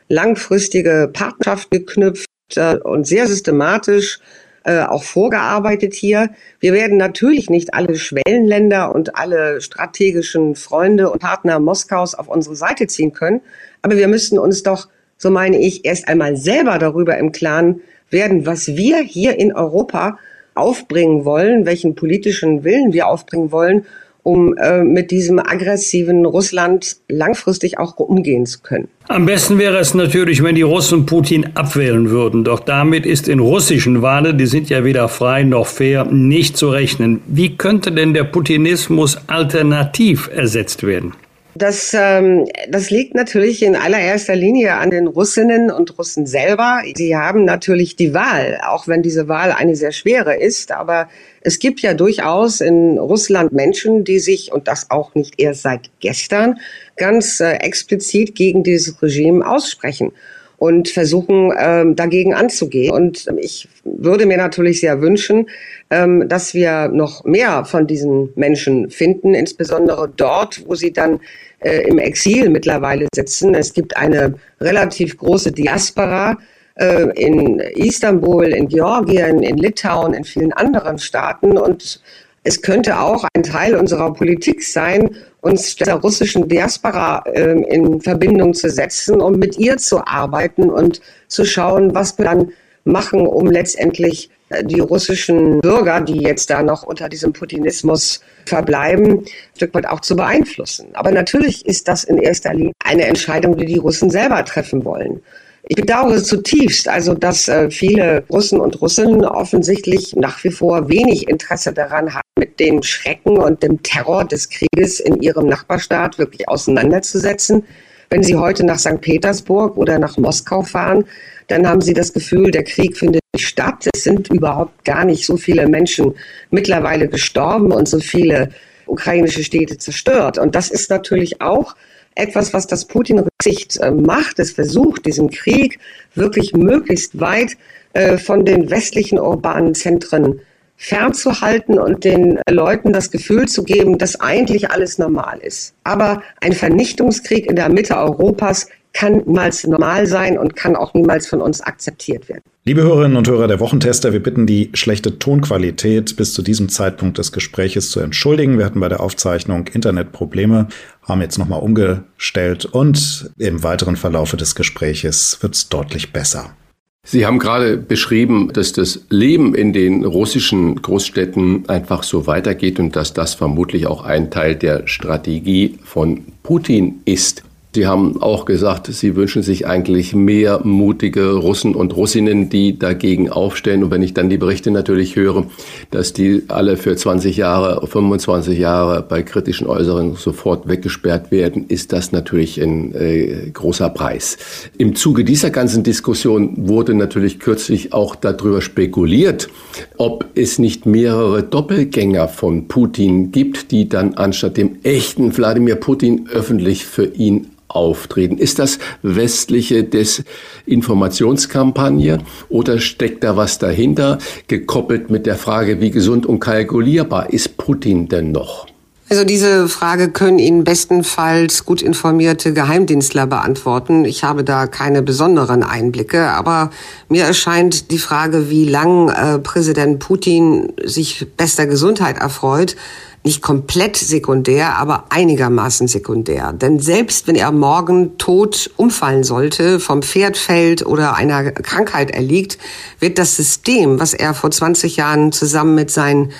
langfristige 0.09 1.09
Partnerschaften 1.12 1.79
geknüpft 1.79 2.27
äh, 2.57 2.77
und 2.77 3.07
sehr 3.07 3.27
systematisch 3.27 4.19
äh, 4.65 4.81
auch 4.81 5.05
vorgearbeitet 5.05 5.95
hier. 5.95 6.31
Wir 6.59 6.73
werden 6.73 6.99
natürlich 6.99 7.49
nicht 7.49 7.73
alle 7.73 7.97
Schwellenländer 7.97 8.95
und 8.95 9.17
alle 9.17 9.61
strategischen 9.61 10.57
Freunde 10.57 11.11
und 11.11 11.21
Partner 11.21 11.59
Moskaus 11.61 12.15
auf 12.15 12.29
unsere 12.29 12.57
Seite 12.57 12.87
ziehen 12.87 13.12
können, 13.12 13.41
aber 13.81 13.97
wir 13.97 14.09
müssen 14.09 14.39
uns 14.39 14.62
doch, 14.62 14.89
so 15.17 15.31
meine 15.31 15.59
ich, 15.59 15.85
erst 15.87 16.09
einmal 16.09 16.37
selber 16.37 16.79
darüber 16.79 17.17
im 17.17 17.33
Klaren 17.33 17.81
werden, 18.11 18.45
was 18.45 18.67
wir 18.69 18.99
hier 18.99 19.39
in 19.39 19.53
Europa 19.53 20.19
aufbringen 20.61 21.25
wollen, 21.25 21.67
welchen 21.67 21.95
politischen 21.95 22.62
Willen 22.64 22.93
wir 22.93 23.09
aufbringen 23.09 23.50
wollen, 23.50 23.87
um 24.23 24.55
äh, 24.57 24.85
mit 24.85 25.11
diesem 25.11 25.38
aggressiven 25.38 26.26
Russland 26.26 26.97
langfristig 27.09 27.79
auch 27.79 27.97
umgehen 27.97 28.47
zu 28.47 28.61
können. 28.61 28.88
Am 29.09 29.26
besten 29.26 29.59
wäre 29.59 29.79
es 29.79 29.95
natürlich, 29.95 30.43
wenn 30.43 30.55
die 30.55 30.62
Russen 30.62 31.07
Putin 31.07 31.50
abwählen 31.55 32.11
würden. 32.11 32.45
Doch 32.45 32.61
damit 32.61 33.07
ist 33.07 33.29
in 33.29 33.40
russischen 33.40 34.02
Wahlen, 34.02 34.37
die 34.38 34.47
sind 34.47 34.69
ja 34.69 34.85
weder 34.85 35.09
frei 35.09 35.43
noch 35.43 35.67
fair, 35.67 36.05
nicht 36.05 36.57
zu 36.57 36.69
rechnen. 36.69 37.23
Wie 37.26 37.57
könnte 37.57 37.93
denn 37.93 38.14
der 38.14 38.25
Putinismus 38.25 39.19
alternativ 39.26 40.31
ersetzt 40.33 40.87
werden? 40.87 41.14
Das, 41.61 41.95
ähm, 41.95 42.47
das 42.71 42.88
liegt 42.88 43.14
natürlich 43.14 43.62
in 43.62 43.76
allererster 43.76 44.35
Linie 44.35 44.76
an 44.76 44.88
den 44.88 45.07
Russinnen 45.07 45.71
und 45.71 45.99
Russen 45.99 46.25
selber. 46.25 46.81
Sie 46.97 47.14
haben 47.14 47.45
natürlich 47.45 47.97
die 47.97 48.14
Wahl, 48.14 48.59
auch 48.67 48.88
wenn 48.88 49.02
diese 49.02 49.29
Wahl 49.29 49.52
eine 49.52 49.76
sehr 49.76 49.93
schwere 49.93 50.37
ist. 50.37 50.73
Aber 50.73 51.11
es 51.43 51.59
gibt 51.59 51.81
ja 51.81 51.93
durchaus 51.93 52.62
in 52.62 52.97
Russland 52.97 53.52
Menschen, 53.52 54.05
die 54.05 54.21
sich, 54.21 54.50
und 54.50 54.69
das 54.69 54.90
auch 54.90 55.14
nicht 55.14 55.35
erst 55.37 55.61
seit 55.61 55.90
gestern, 56.00 56.59
ganz 56.97 57.40
äh, 57.40 57.52
explizit 57.57 58.35
gegen 58.35 58.64
dieses 58.64 59.02
Regime 59.02 59.47
aussprechen 59.47 60.12
und 60.57 60.88
versuchen, 60.88 61.52
ähm, 61.59 61.95
dagegen 61.95 62.33
anzugehen. 62.33 62.93
Und 62.93 63.26
ich 63.38 63.69
würde 63.85 64.25
mir 64.25 64.38
natürlich 64.38 64.81
sehr 64.81 65.02
wünschen, 65.02 65.50
ähm, 65.90 66.26
dass 66.26 66.55
wir 66.55 66.88
noch 66.88 67.25
mehr 67.25 67.67
von 67.67 67.87
diesen 67.87 68.31
Menschen 68.35 68.88
finden, 68.90 69.35
insbesondere 69.35 70.11
dort, 70.14 70.62
wo 70.67 70.75
sie 70.75 70.93
dann 70.93 71.21
äh, 71.61 71.88
im 71.88 71.99
Exil 71.99 72.50
mittlerweile 72.50 73.07
sitzen. 73.14 73.55
Es 73.55 73.73
gibt 73.73 73.97
eine 73.97 74.35
relativ 74.61 75.17
große 75.17 75.52
Diaspora 75.52 76.38
äh, 76.75 77.05
in 77.14 77.61
Istanbul, 77.61 78.47
in 78.47 78.69
Georgien, 78.69 79.43
in 79.43 79.57
Litauen, 79.57 80.14
in 80.14 80.25
vielen 80.25 80.52
anderen 80.52 80.99
Staaten 80.99 81.57
und 81.57 82.00
es 82.43 82.62
könnte 82.62 82.99
auch 82.99 83.26
ein 83.35 83.43
Teil 83.43 83.76
unserer 83.76 84.14
Politik 84.14 84.62
sein, 84.62 85.14
uns 85.43 85.76
der 85.76 85.97
russischen 85.97 86.49
Diaspora 86.49 87.23
äh, 87.26 87.62
in 87.69 88.00
Verbindung 88.00 88.55
zu 88.55 88.71
setzen, 88.71 89.21
um 89.21 89.38
mit 89.38 89.59
ihr 89.59 89.76
zu 89.76 90.07
arbeiten 90.07 90.71
und 90.71 91.02
zu 91.29 91.45
schauen, 91.45 91.95
was 91.95 92.17
wir 92.17 92.25
dann 92.25 92.52
machen, 92.85 93.27
um 93.27 93.47
letztendlich 93.51 94.31
äh, 94.51 94.65
die 94.65 94.81
russischen 94.81 95.61
Bürger, 95.61 96.01
die 96.01 96.19
jetzt 96.19 96.51
da 96.51 96.63
noch 96.63 96.83
unter 96.83 97.09
diesem 97.09 97.33
Putinismus 97.33 98.21
verbleiben, 98.47 99.21
ein 99.21 99.27
Stück 99.57 99.75
weit 99.75 99.87
auch 99.87 100.01
zu 100.01 100.17
beeinflussen. 100.17 100.89
Aber 100.95 101.11
natürlich 101.11 101.67
ist 101.67 101.89
das 101.89 102.05
in 102.05 102.19
erster 102.19 102.55
Linie 102.55 102.73
eine 102.85 103.05
Entscheidung, 103.05 103.57
die 103.57 103.67
die 103.67 103.79
Russen 103.79 104.11
selber 104.11 104.45
treffen 104.45 104.85
wollen. 104.85 105.21
Ich 105.69 105.77
bedauere 105.77 106.23
zutiefst, 106.23 106.89
also 106.89 107.15
dass 107.15 107.47
äh, 107.49 107.71
viele 107.71 108.25
Russen 108.31 108.61
und 108.61 108.81
Russen 108.81 109.25
offensichtlich 109.25 110.17
nach 110.17 110.43
wie 110.43 110.51
vor 110.51 110.89
wenig 110.89 111.29
Interesse 111.29 111.73
daran 111.73 112.15
haben, 112.15 112.23
mit 112.39 112.59
dem 112.59 112.83
Schrecken 112.83 113.37
und 113.37 113.63
dem 113.63 113.83
Terror 113.83 114.25
des 114.25 114.49
Krieges 114.49 115.01
in 115.01 115.21
ihrem 115.21 115.47
Nachbarstaat 115.47 116.19
wirklich 116.19 116.49
auseinanderzusetzen. 116.49 117.65
Wenn 118.09 118.25
Sie 118.25 118.35
heute 118.35 118.65
nach 118.65 118.81
St. 118.81 119.01
Petersburg 119.01 119.77
oder 119.77 120.01
nach 120.01 120.17
Moskau 120.17 120.63
fahren, 120.63 121.05
dann 121.50 121.66
haben 121.66 121.80
Sie 121.80 121.95
das 121.95 122.12
Gefühl, 122.12 122.50
der 122.50 122.64
Krieg 122.64 122.97
findet 122.97 123.23
nicht 123.35 123.47
statt. 123.47 123.88
Es 123.92 124.04
sind 124.04 124.28
überhaupt 124.28 124.85
gar 124.85 125.04
nicht 125.04 125.26
so 125.26 125.37
viele 125.37 125.69
Menschen 125.69 126.14
mittlerweile 126.50 127.09
gestorben 127.09 127.73
und 127.73 127.88
so 127.88 127.99
viele 127.99 128.50
ukrainische 128.87 129.42
Städte 129.42 129.78
zerstört. 129.78 130.38
Und 130.38 130.54
das 130.54 130.71
ist 130.71 130.90
natürlich 130.90 131.40
auch 131.40 131.75
etwas, 132.14 132.52
was 132.52 132.66
das 132.66 132.85
Putin-Rücksicht 132.85 133.78
äh, 133.78 133.90
macht. 133.90 134.38
Es 134.38 134.52
versucht, 134.52 135.07
diesen 135.07 135.30
Krieg 135.30 135.78
wirklich 136.14 136.52
möglichst 136.52 137.19
weit 137.19 137.57
äh, 137.92 138.19
von 138.19 138.45
den 138.45 138.71
westlichen 138.71 139.19
urbanen 139.19 139.75
Zentren 139.75 140.40
fernzuhalten 140.76 141.78
und 141.78 142.04
den 142.04 142.40
Leuten 142.49 142.92
das 142.92 143.11
Gefühl 143.11 143.47
zu 143.49 143.64
geben, 143.64 143.99
dass 143.99 144.19
eigentlich 144.19 144.71
alles 144.71 144.99
normal 144.99 145.38
ist. 145.42 145.75
Aber 145.85 146.23
ein 146.40 146.52
Vernichtungskrieg 146.52 147.47
in 147.47 147.57
der 147.57 147.69
Mitte 147.69 147.97
Europas 147.97 148.66
kann 148.93 149.19
niemals 149.19 149.67
normal 149.67 150.07
sein 150.07 150.39
und 150.39 150.57
kann 150.57 150.77
auch 150.77 150.95
niemals 150.95 151.27
von 151.27 151.41
uns 151.41 151.61
akzeptiert 151.61 152.29
werden. 152.29 152.43
Liebe 152.65 152.83
Hörerinnen 152.83 153.17
und 153.17 153.29
Hörer 153.29 153.49
der 153.49 153.61
Wochentester, 153.61 154.13
wir 154.13 154.23
bitten 154.23 154.47
die 154.47 154.71
schlechte 154.75 155.19
Tonqualität 155.19 156.17
bis 156.17 156.35
zu 156.35 156.43
diesem 156.43 156.69
Zeitpunkt 156.69 157.19
des 157.19 157.33
Gespräches 157.33 157.91
zu 157.91 158.01
entschuldigen. 158.01 158.59
Wir 158.59 158.67
hatten 158.67 158.81
bei 158.81 158.89
der 158.89 159.01
Aufzeichnung 159.01 159.67
Internetprobleme, 159.69 160.69
haben 161.03 161.21
jetzt 161.23 161.39
nochmal 161.39 161.61
umgestellt 161.61 162.67
und 162.67 163.31
im 163.39 163.63
weiteren 163.63 163.97
Verlaufe 163.97 164.37
des 164.37 164.55
Gespräches 164.55 165.39
wird 165.41 165.55
es 165.55 165.69
deutlich 165.69 166.13
besser. 166.13 166.55
Sie 167.03 167.25
haben 167.25 167.39
gerade 167.39 167.79
beschrieben, 167.79 168.51
dass 168.53 168.73
das 168.73 169.07
Leben 169.09 169.55
in 169.55 169.73
den 169.73 170.05
russischen 170.05 170.81
Großstädten 170.83 171.67
einfach 171.69 172.03
so 172.03 172.27
weitergeht 172.27 172.79
und 172.79 172.95
dass 172.95 173.15
das 173.15 173.35
vermutlich 173.35 173.87
auch 173.87 174.05
ein 174.05 174.31
Teil 174.31 174.55
der 174.55 174.87
Strategie 174.87 175.79
von 175.83 176.25
Putin 176.43 177.01
ist. 177.07 177.43
Sie 177.73 177.87
haben 177.87 178.21
auch 178.21 178.47
gesagt, 178.47 178.89
Sie 178.89 179.15
wünschen 179.15 179.45
sich 179.45 179.65
eigentlich 179.65 180.12
mehr 180.12 180.61
mutige 180.65 181.35
Russen 181.35 181.77
und 181.77 181.95
Russinnen, 181.95 182.50
die 182.50 182.77
dagegen 182.77 183.31
aufstellen. 183.31 183.85
Und 183.85 183.93
wenn 183.93 184.03
ich 184.03 184.12
dann 184.12 184.29
die 184.29 184.39
Berichte 184.39 184.73
natürlich 184.73 185.15
höre, 185.15 185.47
dass 185.93 186.12
die 186.12 186.43
alle 186.49 186.77
für 186.77 186.97
20 186.97 187.37
Jahre, 187.37 187.87
25 187.87 188.59
Jahre 188.59 189.03
bei 189.03 189.23
kritischen 189.23 189.69
Äußerungen 189.69 190.17
sofort 190.17 190.67
weggesperrt 190.67 191.31
werden, 191.31 191.67
ist 191.69 191.93
das 191.93 192.11
natürlich 192.11 192.61
ein 192.61 192.93
äh, 192.93 193.50
großer 193.53 193.89
Preis. 193.91 194.37
Im 194.77 194.97
Zuge 194.97 195.25
dieser 195.25 195.50
ganzen 195.50 195.85
Diskussion 195.85 196.55
wurde 196.69 196.95
natürlich 196.95 197.39
kürzlich 197.39 197.93
auch 197.93 198.17
darüber 198.17 198.62
spekuliert, 198.62 199.49
ob 199.97 200.25
es 200.35 200.59
nicht 200.59 200.87
mehrere 200.87 201.45
Doppelgänger 201.45 202.27
von 202.27 202.67
Putin 202.67 203.31
gibt, 203.31 203.71
die 203.71 203.89
dann 203.89 204.15
anstatt 204.15 204.57
dem 204.57 204.81
echten 204.83 205.37
Wladimir 205.37 205.77
Putin 205.77 206.29
öffentlich 206.33 206.85
für 206.85 207.07
ihn 207.07 207.47
auftreten? 207.75 208.39
Ist 208.39 208.59
das 208.59 208.79
westliche 209.03 209.85
Desinformationskampagne 209.85 212.19
oder 212.49 212.79
steckt 212.79 213.23
da 213.25 213.37
was 213.37 213.59
dahinter, 213.59 214.19
gekoppelt 214.49 215.11
mit 215.11 215.27
der 215.27 215.37
Frage, 215.37 215.81
wie 215.81 215.91
gesund 215.91 216.25
und 216.27 216.41
kalkulierbar 216.41 217.33
ist 217.33 217.57
Putin 217.57 218.09
denn 218.09 218.33
noch? 218.33 218.67
Also 219.11 219.25
diese 219.25 219.69
Frage 219.69 220.11
können 220.11 220.39
Ihnen 220.39 220.62
bestenfalls 220.62 221.65
gut 221.65 221.83
informierte 221.83 222.53
Geheimdienstler 222.53 223.27
beantworten. 223.27 224.05
Ich 224.05 224.23
habe 224.23 224.45
da 224.45 224.69
keine 224.69 225.03
besonderen 225.03 225.65
Einblicke, 225.65 226.29
aber 226.29 226.71
mir 227.09 227.25
erscheint 227.25 227.91
die 227.91 227.99
Frage, 227.99 228.50
wie 228.50 228.67
lang 228.67 229.09
äh, 229.09 229.41
Präsident 229.41 229.99
Putin 229.99 230.73
sich 230.85 231.27
bester 231.37 231.67
Gesundheit 231.67 232.19
erfreut, 232.19 232.77
nicht 233.23 233.43
komplett 233.43 233.97
sekundär, 233.97 234.77
aber 234.77 235.05
einigermaßen 235.11 235.89
sekundär. 235.89 236.53
Denn 236.53 236.81
selbst 236.81 237.27
wenn 237.27 237.37
er 237.37 237.53
morgen 237.53 238.17
tot 238.17 238.71
umfallen 238.77 239.25
sollte, 239.25 239.79
vom 239.79 240.03
Pferd 240.03 240.39
fällt 240.39 240.87
oder 240.87 241.17
einer 241.17 241.53
Krankheit 241.53 242.11
erliegt, 242.11 242.57
wird 242.99 243.19
das 243.19 243.37
System, 243.37 244.00
was 244.00 244.15
er 244.15 244.33
vor 244.33 244.50
20 244.50 244.97
Jahren 244.97 245.33
zusammen 245.33 245.75
mit 245.75 245.91
seinen 245.91 246.33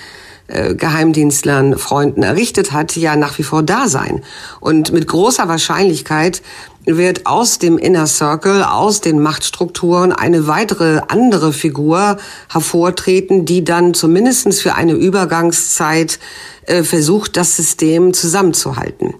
äh, 0.47 0.75
Geheimdienstlern, 0.75 1.77
Freunden 1.77 2.23
errichtet 2.23 2.71
hat, 2.71 2.95
ja 2.95 3.15
nach 3.15 3.37
wie 3.37 3.43
vor 3.43 3.63
da 3.63 3.87
sein. 3.87 4.23
Und 4.59 4.91
mit 4.91 5.07
großer 5.07 5.47
Wahrscheinlichkeit 5.47 6.41
wird 6.85 7.25
aus 7.25 7.59
dem 7.59 7.77
Inner 7.77 8.07
Circle, 8.07 8.63
aus 8.63 9.01
den 9.01 9.19
Machtstrukturen 9.19 10.11
eine 10.11 10.47
weitere 10.47 11.01
andere 11.07 11.53
Figur 11.53 12.17
hervortreten, 12.49 13.45
die 13.45 13.63
dann 13.63 13.93
zumindestens 13.93 14.61
für 14.61 14.75
eine 14.75 14.93
Übergangszeit 14.93 16.19
äh, 16.65 16.83
versucht, 16.83 17.37
das 17.37 17.55
System 17.55 18.13
zusammenzuhalten. 18.13 19.13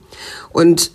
Und 0.51 0.91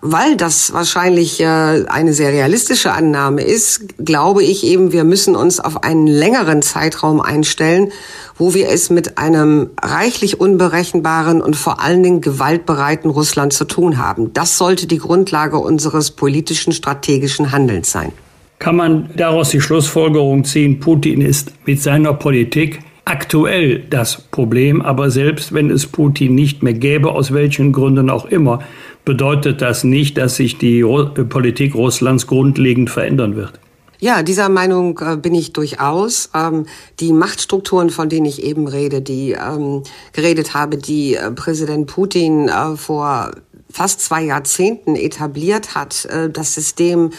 weil 0.00 0.36
das 0.36 0.72
wahrscheinlich 0.72 1.40
äh, 1.40 1.44
eine 1.44 2.12
sehr 2.12 2.32
realistische 2.32 2.92
Annahme 2.92 3.42
ist, 3.42 3.96
glaube 4.04 4.42
ich 4.42 4.64
eben, 4.64 4.92
wir 4.92 5.04
müssen 5.04 5.36
uns 5.36 5.60
auf 5.60 5.84
einen 5.84 6.06
längeren 6.06 6.60
Zeitraum 6.62 7.20
einstellen, 7.20 7.92
wo 8.36 8.52
wir 8.52 8.68
es 8.68 8.90
mit 8.90 9.16
einem 9.16 9.70
reichlich 9.80 10.40
unberechenbaren 10.40 11.40
und 11.40 11.56
vor 11.56 11.80
allen 11.80 12.02
Dingen 12.02 12.20
gewaltbereiten 12.20 13.10
Russland 13.10 13.52
zu 13.52 13.64
tun 13.64 13.98
haben. 13.98 14.32
Das 14.32 14.58
sollte 14.58 14.86
die 14.86 14.98
Grundlage 14.98 15.58
unseres 15.58 16.10
politischen, 16.10 16.72
strategischen 16.72 17.52
Handelns 17.52 17.92
sein. 17.92 18.12
Kann 18.58 18.76
man 18.76 19.10
daraus 19.16 19.50
die 19.50 19.60
Schlussfolgerung 19.60 20.44
ziehen, 20.44 20.80
Putin 20.80 21.20
ist 21.20 21.52
mit 21.66 21.80
seiner 21.80 22.14
Politik 22.14 22.80
aktuell 23.16 23.78
das 23.88 24.20
Problem, 24.20 24.82
aber 24.82 25.10
selbst 25.10 25.54
wenn 25.54 25.70
es 25.70 25.86
Putin 25.86 26.34
nicht 26.34 26.62
mehr 26.62 26.74
gäbe, 26.74 27.12
aus 27.12 27.32
welchen 27.32 27.72
Gründen 27.72 28.10
auch 28.10 28.26
immer, 28.26 28.58
bedeutet 29.06 29.62
das 29.62 29.84
nicht, 29.84 30.18
dass 30.18 30.36
sich 30.36 30.58
die 30.58 30.82
Politik 30.82 31.74
Russlands 31.74 32.26
grundlegend 32.26 32.90
verändern 32.90 33.34
wird. 33.34 33.58
Ja, 33.98 34.22
dieser 34.22 34.50
Meinung 34.50 35.00
äh, 35.00 35.16
bin 35.16 35.34
ich 35.34 35.54
durchaus. 35.54 36.28
Ähm, 36.34 36.66
die 37.00 37.14
Machtstrukturen, 37.14 37.88
von 37.88 38.10
denen 38.10 38.26
ich 38.26 38.42
eben 38.42 38.68
rede, 38.68 39.00
die 39.00 39.32
ähm, 39.32 39.82
geredet 40.12 40.52
habe, 40.52 40.76
die 40.76 41.14
äh, 41.14 41.30
Präsident 41.30 41.86
Putin 41.86 42.50
äh, 42.50 42.76
vor 42.76 43.30
fast 43.70 44.02
zwei 44.02 44.24
Jahrzehnten 44.24 44.94
etabliert 44.96 45.74
hat, 45.74 46.04
äh, 46.04 46.28
das 46.28 46.52
System 46.52 47.12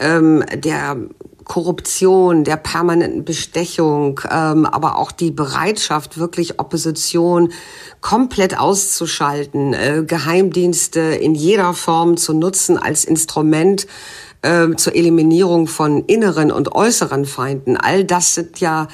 ähm, 0.00 0.42
der 0.56 0.96
Korruption, 1.44 2.44
der 2.44 2.56
permanenten 2.56 3.24
Bestechung, 3.24 4.20
ähm, 4.30 4.66
aber 4.66 4.98
auch 4.98 5.12
die 5.12 5.30
Bereitschaft, 5.30 6.18
wirklich 6.18 6.58
Opposition 6.58 7.52
komplett 8.00 8.58
auszuschalten, 8.58 9.74
äh, 9.74 10.04
Geheimdienste 10.06 11.00
in 11.00 11.34
jeder 11.34 11.74
Form 11.74 12.16
zu 12.16 12.32
nutzen 12.32 12.78
als 12.78 13.04
Instrument 13.04 13.86
äh, 14.42 14.74
zur 14.76 14.94
Eliminierung 14.94 15.66
von 15.66 16.04
inneren 16.04 16.50
und 16.50 16.72
äußeren 16.72 17.24
Feinden. 17.24 17.76
All 17.76 18.04
das 18.04 18.34
sind 18.34 18.60
ja 18.60 18.88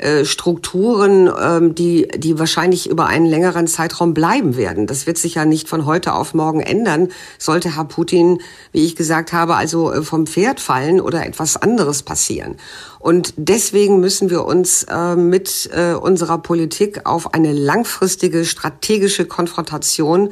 äh, 0.00 0.24
Strukturen, 0.24 1.30
ähm, 1.40 1.74
die, 1.74 2.08
die 2.16 2.38
wahrscheinlich 2.38 2.88
über 2.88 3.06
einen 3.06 3.26
längeren 3.26 3.66
Zeitraum 3.66 4.14
bleiben 4.14 4.56
werden. 4.56 4.86
Das 4.86 5.06
wird 5.06 5.18
sich 5.18 5.34
ja 5.34 5.44
nicht 5.44 5.68
von 5.68 5.84
heute 5.84 6.14
auf 6.14 6.32
morgen 6.32 6.60
ändern, 6.60 7.08
sollte 7.38 7.76
Herr 7.76 7.84
Putin, 7.84 8.40
wie 8.72 8.84
ich 8.86 8.96
gesagt 8.96 9.32
habe, 9.32 9.56
also 9.56 9.92
äh, 9.92 10.02
vom 10.02 10.26
Pferd 10.26 10.58
fallen 10.58 11.00
oder 11.00 11.26
etwas 11.26 11.56
anderes 11.56 12.02
passieren. 12.02 12.56
Und 12.98 13.34
deswegen 13.36 14.00
müssen 14.00 14.30
wir 14.30 14.44
uns 14.46 14.84
äh, 14.84 15.16
mit 15.16 15.68
äh, 15.72 15.92
unserer 15.92 16.38
Politik 16.38 17.04
auf 17.04 17.34
eine 17.34 17.52
langfristige 17.52 18.44
strategische 18.44 19.26
Konfrontation 19.26 20.30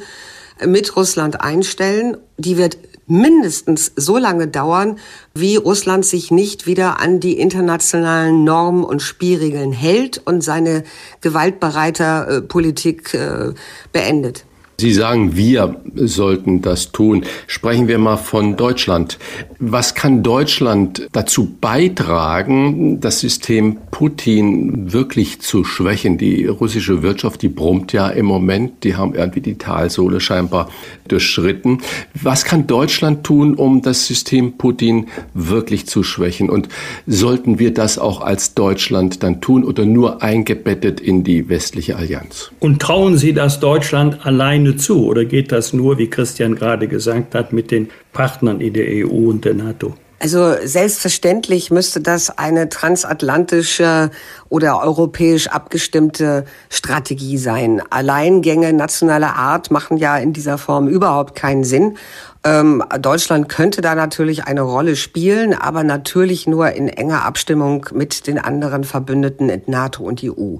mit 0.65 0.95
Russland 0.95 1.41
einstellen. 1.41 2.17
Die 2.37 2.57
wird 2.57 2.77
mindestens 3.09 3.91
so 3.95 4.17
lange 4.17 4.47
dauern, 4.47 4.97
wie 5.33 5.57
Russland 5.57 6.05
sich 6.05 6.31
nicht 6.31 6.67
wieder 6.67 6.99
an 7.01 7.19
die 7.19 7.37
internationalen 7.39 8.43
Normen 8.43 8.83
und 8.83 9.01
Spielregeln 9.01 9.73
hält 9.73 10.21
und 10.25 10.41
seine 10.41 10.83
gewaltbereite 11.21 12.03
äh, 12.03 12.41
Politik 12.41 13.13
äh, 13.13 13.53
beendet. 13.91 14.45
Sie 14.79 14.93
sagen, 14.93 15.35
wir 15.35 15.75
sollten 15.95 16.61
das 16.61 16.93
tun. 16.93 17.25
Sprechen 17.47 17.89
wir 17.89 17.97
mal 17.97 18.15
von 18.15 18.55
Deutschland. 18.55 19.19
Was 19.59 19.93
kann 19.93 20.23
Deutschland 20.23 21.09
dazu 21.11 21.53
beitragen, 21.59 23.01
das 23.01 23.19
System 23.19 23.75
Putin 23.91 24.93
wirklich 24.93 25.41
zu 25.41 25.65
schwächen? 25.65 26.17
Die 26.17 26.45
russische 26.45 27.03
Wirtschaft, 27.03 27.41
die 27.41 27.49
brummt 27.49 27.91
ja 27.91 28.07
im 28.07 28.25
Moment. 28.25 28.85
Die 28.85 28.95
haben 28.95 29.15
irgendwie 29.15 29.41
die 29.41 29.57
Talsohle 29.57 30.21
scheinbar 30.21 30.69
durchschritten. 31.11 31.81
Was 32.13 32.45
kann 32.45 32.67
Deutschland 32.67 33.23
tun, 33.23 33.55
um 33.55 33.81
das 33.81 34.07
System 34.07 34.57
Putin 34.57 35.07
wirklich 35.33 35.87
zu 35.87 36.03
schwächen? 36.03 36.49
Und 36.49 36.69
sollten 37.05 37.59
wir 37.59 37.73
das 37.73 37.99
auch 37.99 38.21
als 38.21 38.53
Deutschland 38.53 39.23
dann 39.23 39.41
tun 39.41 39.63
oder 39.63 39.85
nur 39.85 40.21
eingebettet 40.21 40.99
in 40.99 41.23
die 41.23 41.49
westliche 41.49 41.95
Allianz? 41.95 42.51
Und 42.59 42.81
trauen 42.81 43.17
Sie 43.17 43.33
das 43.33 43.59
Deutschland 43.59 44.25
alleine 44.25 44.75
zu? 44.75 45.05
Oder 45.05 45.25
geht 45.25 45.51
das 45.51 45.73
nur, 45.73 45.97
wie 45.97 46.07
Christian 46.07 46.55
gerade 46.55 46.87
gesagt 46.87 47.35
hat, 47.35 47.53
mit 47.53 47.71
den 47.71 47.89
Partnern 48.13 48.61
in 48.61 48.73
der 48.73 48.85
EU 49.05 49.29
und 49.29 49.45
der 49.45 49.53
NATO? 49.53 49.95
Also 50.19 50.55
selbstverständlich 50.63 51.71
müsste 51.71 52.01
das 52.01 52.37
eine 52.37 52.67
transatlantische 52.67 54.11
oder 54.49 54.81
europäisch 54.81 55.47
abgestimmte 55.47 56.43
Strategie 56.69 57.37
sein. 57.37 57.81
Alleingänge 57.89 58.73
nationaler 58.73 59.35
Art 59.35 59.71
machen 59.71 59.95
ja 59.97 60.17
in 60.17 60.33
dieser 60.33 60.57
Form 60.57 60.89
überhaupt 60.89 61.35
keinen 61.35 61.63
Sinn. 61.63 61.97
Ähm, 62.43 62.83
Deutschland 63.01 63.49
könnte 63.49 63.81
da 63.81 63.95
natürlich 63.95 64.45
eine 64.45 64.61
Rolle 64.61 64.95
spielen, 64.95 65.53
aber 65.53 65.83
natürlich 65.83 66.47
nur 66.47 66.71
in 66.71 66.87
enger 66.87 67.25
Abstimmung 67.25 67.85
mit 67.93 68.27
den 68.27 68.39
anderen 68.39 68.85
Verbündeten 68.85 69.49
in 69.49 69.61
NATO 69.67 70.03
und 70.03 70.23
EU. 70.23 70.57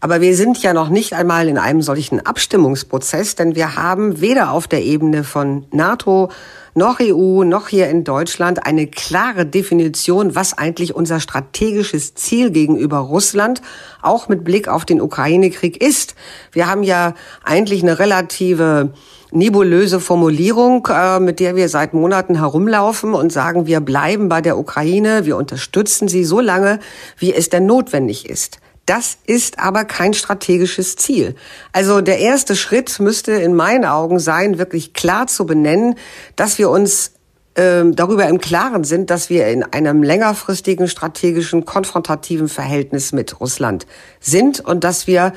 Aber 0.00 0.20
wir 0.20 0.34
sind 0.36 0.62
ja 0.62 0.72
noch 0.72 0.88
nicht 0.88 1.12
einmal 1.12 1.48
in 1.48 1.58
einem 1.58 1.82
solchen 1.82 2.24
Abstimmungsprozess, 2.24 3.34
denn 3.34 3.56
wir 3.56 3.76
haben 3.76 4.20
weder 4.20 4.52
auf 4.52 4.68
der 4.68 4.82
Ebene 4.82 5.22
von 5.22 5.66
NATO 5.70 6.30
noch 6.78 7.00
EU 7.00 7.44
noch 7.44 7.68
hier 7.68 7.90
in 7.90 8.04
Deutschland 8.04 8.64
eine 8.64 8.86
klare 8.86 9.44
Definition, 9.44 10.34
was 10.34 10.56
eigentlich 10.56 10.94
unser 10.94 11.20
strategisches 11.20 12.14
Ziel 12.14 12.50
gegenüber 12.50 12.98
Russland, 12.98 13.60
auch 14.00 14.28
mit 14.28 14.44
Blick 14.44 14.68
auf 14.68 14.86
den 14.86 15.02
Ukraine-Krieg 15.02 15.82
ist. 15.82 16.14
Wir 16.52 16.66
haben 16.66 16.82
ja 16.82 17.12
eigentlich 17.44 17.82
eine 17.82 17.98
relative 17.98 18.94
nebulöse 19.30 20.00
Formulierung, 20.00 20.88
äh, 20.90 21.20
mit 21.20 21.40
der 21.40 21.54
wir 21.54 21.68
seit 21.68 21.92
Monaten 21.92 22.36
herumlaufen 22.38 23.12
und 23.12 23.30
sagen, 23.32 23.66
wir 23.66 23.80
bleiben 23.80 24.30
bei 24.30 24.40
der 24.40 24.56
Ukraine, 24.56 25.26
wir 25.26 25.36
unterstützen 25.36 26.08
sie 26.08 26.24
so 26.24 26.40
lange, 26.40 26.78
wie 27.18 27.34
es 27.34 27.50
denn 27.50 27.66
notwendig 27.66 28.28
ist. 28.28 28.58
Das 28.88 29.18
ist 29.26 29.58
aber 29.58 29.84
kein 29.84 30.14
strategisches 30.14 30.96
Ziel. 30.96 31.34
Also 31.72 32.00
der 32.00 32.20
erste 32.20 32.56
Schritt 32.56 32.98
müsste 33.00 33.32
in 33.32 33.54
meinen 33.54 33.84
Augen 33.84 34.18
sein, 34.18 34.56
wirklich 34.56 34.94
klar 34.94 35.26
zu 35.26 35.44
benennen, 35.44 35.96
dass 36.36 36.56
wir 36.56 36.70
uns 36.70 37.12
ähm, 37.54 37.94
darüber 37.94 38.26
im 38.26 38.40
Klaren 38.40 38.84
sind, 38.84 39.10
dass 39.10 39.28
wir 39.28 39.48
in 39.48 39.62
einem 39.62 40.02
längerfristigen 40.02 40.88
strategischen 40.88 41.66
konfrontativen 41.66 42.48
Verhältnis 42.48 43.12
mit 43.12 43.40
Russland 43.40 43.86
sind 44.20 44.60
und 44.60 44.84
dass 44.84 45.06
wir 45.06 45.34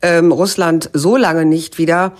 ähm, 0.00 0.30
Russland 0.30 0.88
so 0.92 1.16
lange 1.16 1.44
nicht 1.44 1.78
wieder 1.78 2.12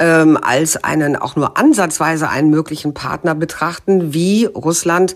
ähm, 0.00 0.36
als 0.42 0.82
einen 0.82 1.14
auch 1.14 1.36
nur 1.36 1.56
ansatzweise 1.56 2.28
einen 2.28 2.50
möglichen 2.50 2.94
Partner 2.94 3.36
betrachten, 3.36 4.12
wie 4.12 4.46
Russland 4.46 5.14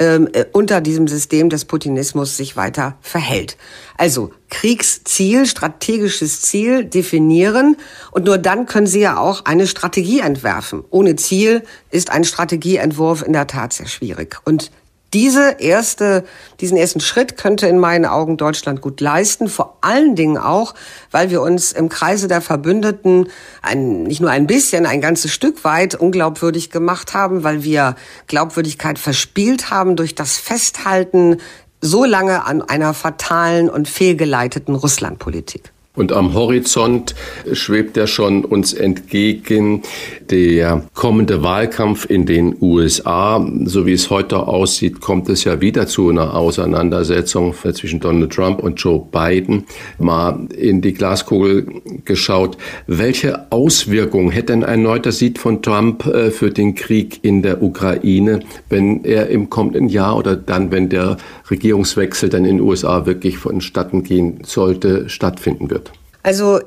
ähm, 0.00 0.28
äh, 0.32 0.46
unter 0.52 0.80
diesem 0.80 1.06
System 1.06 1.50
des 1.50 1.66
Putinismus 1.66 2.36
sich 2.36 2.56
weiter 2.56 2.96
verhält. 3.02 3.56
Also 3.96 4.32
Kriegsziel, 4.48 5.46
strategisches 5.46 6.40
Ziel 6.40 6.84
definieren 6.84 7.76
und 8.10 8.24
nur 8.24 8.38
dann 8.38 8.66
können 8.66 8.86
Sie 8.86 9.00
ja 9.00 9.18
auch 9.18 9.44
eine 9.44 9.68
Strategie 9.68 10.20
entwerfen. 10.20 10.82
Ohne 10.90 11.14
Ziel 11.16 11.62
ist 11.90 12.10
ein 12.10 12.24
Strategieentwurf 12.24 13.22
in 13.22 13.34
der 13.34 13.46
Tat 13.46 13.74
sehr 13.74 13.86
schwierig. 13.86 14.38
Und 14.44 14.72
diese 15.12 15.56
erste, 15.58 16.24
diesen 16.60 16.76
ersten 16.76 17.00
Schritt 17.00 17.36
könnte 17.36 17.66
in 17.66 17.78
meinen 17.78 18.04
Augen 18.06 18.36
Deutschland 18.36 18.80
gut 18.80 19.00
leisten, 19.00 19.48
vor 19.48 19.78
allen 19.80 20.14
Dingen 20.14 20.38
auch, 20.38 20.74
weil 21.10 21.30
wir 21.30 21.42
uns 21.42 21.72
im 21.72 21.88
Kreise 21.88 22.28
der 22.28 22.40
Verbündeten 22.40 23.28
ein, 23.62 24.04
nicht 24.04 24.20
nur 24.20 24.30
ein 24.30 24.46
bisschen, 24.46 24.86
ein 24.86 25.00
ganzes 25.00 25.32
Stück 25.32 25.64
weit 25.64 25.94
unglaubwürdig 25.94 26.70
gemacht 26.70 27.14
haben, 27.14 27.42
weil 27.42 27.64
wir 27.64 27.96
Glaubwürdigkeit 28.28 28.98
verspielt 28.98 29.70
haben 29.70 29.96
durch 29.96 30.14
das 30.14 30.38
Festhalten 30.38 31.38
so 31.80 32.04
lange 32.04 32.44
an 32.44 32.62
einer 32.62 32.94
fatalen 32.94 33.68
und 33.68 33.88
fehlgeleiteten 33.88 34.74
Russlandpolitik. 34.74 35.72
Und 36.00 36.12
am 36.12 36.32
Horizont 36.32 37.14
schwebt 37.52 37.98
ja 37.98 38.06
schon 38.06 38.46
uns 38.46 38.72
entgegen 38.72 39.82
der 40.30 40.82
kommende 40.94 41.42
Wahlkampf 41.42 42.08
in 42.08 42.24
den 42.24 42.56
USA. 42.58 43.46
So 43.64 43.84
wie 43.84 43.92
es 43.92 44.08
heute 44.08 44.46
aussieht, 44.46 45.02
kommt 45.02 45.28
es 45.28 45.44
ja 45.44 45.60
wieder 45.60 45.86
zu 45.86 46.08
einer 46.08 46.34
Auseinandersetzung 46.34 47.54
zwischen 47.74 48.00
Donald 48.00 48.32
Trump 48.32 48.62
und 48.62 48.80
Joe 48.80 49.04
Biden. 49.12 49.64
Mal 49.98 50.48
in 50.56 50.80
die 50.80 50.94
Glaskugel 50.94 51.66
geschaut. 52.06 52.56
Welche 52.86 53.52
Auswirkungen 53.52 54.30
hätte 54.30 54.54
ein 54.54 54.62
erneuter 54.62 55.12
Sieg 55.12 55.38
von 55.38 55.60
Trump 55.60 56.06
äh, 56.06 56.30
für 56.30 56.50
den 56.50 56.74
Krieg 56.74 57.18
in 57.20 57.42
der 57.42 57.62
Ukraine, 57.62 58.40
wenn 58.70 59.04
er 59.04 59.28
im 59.28 59.50
kommenden 59.50 59.90
Jahr 59.90 60.16
oder 60.16 60.34
dann, 60.34 60.70
wenn 60.70 60.88
der 60.88 61.18
Regierungswechsel 61.50 62.30
dann 62.30 62.46
in 62.46 62.56
den 62.56 62.66
USA 62.66 63.04
wirklich 63.04 63.36
vonstatten 63.36 64.02
gehen 64.02 64.38
sollte, 64.44 65.10
stattfinden 65.10 65.68
wird? 65.68 65.89
Also 66.22 66.60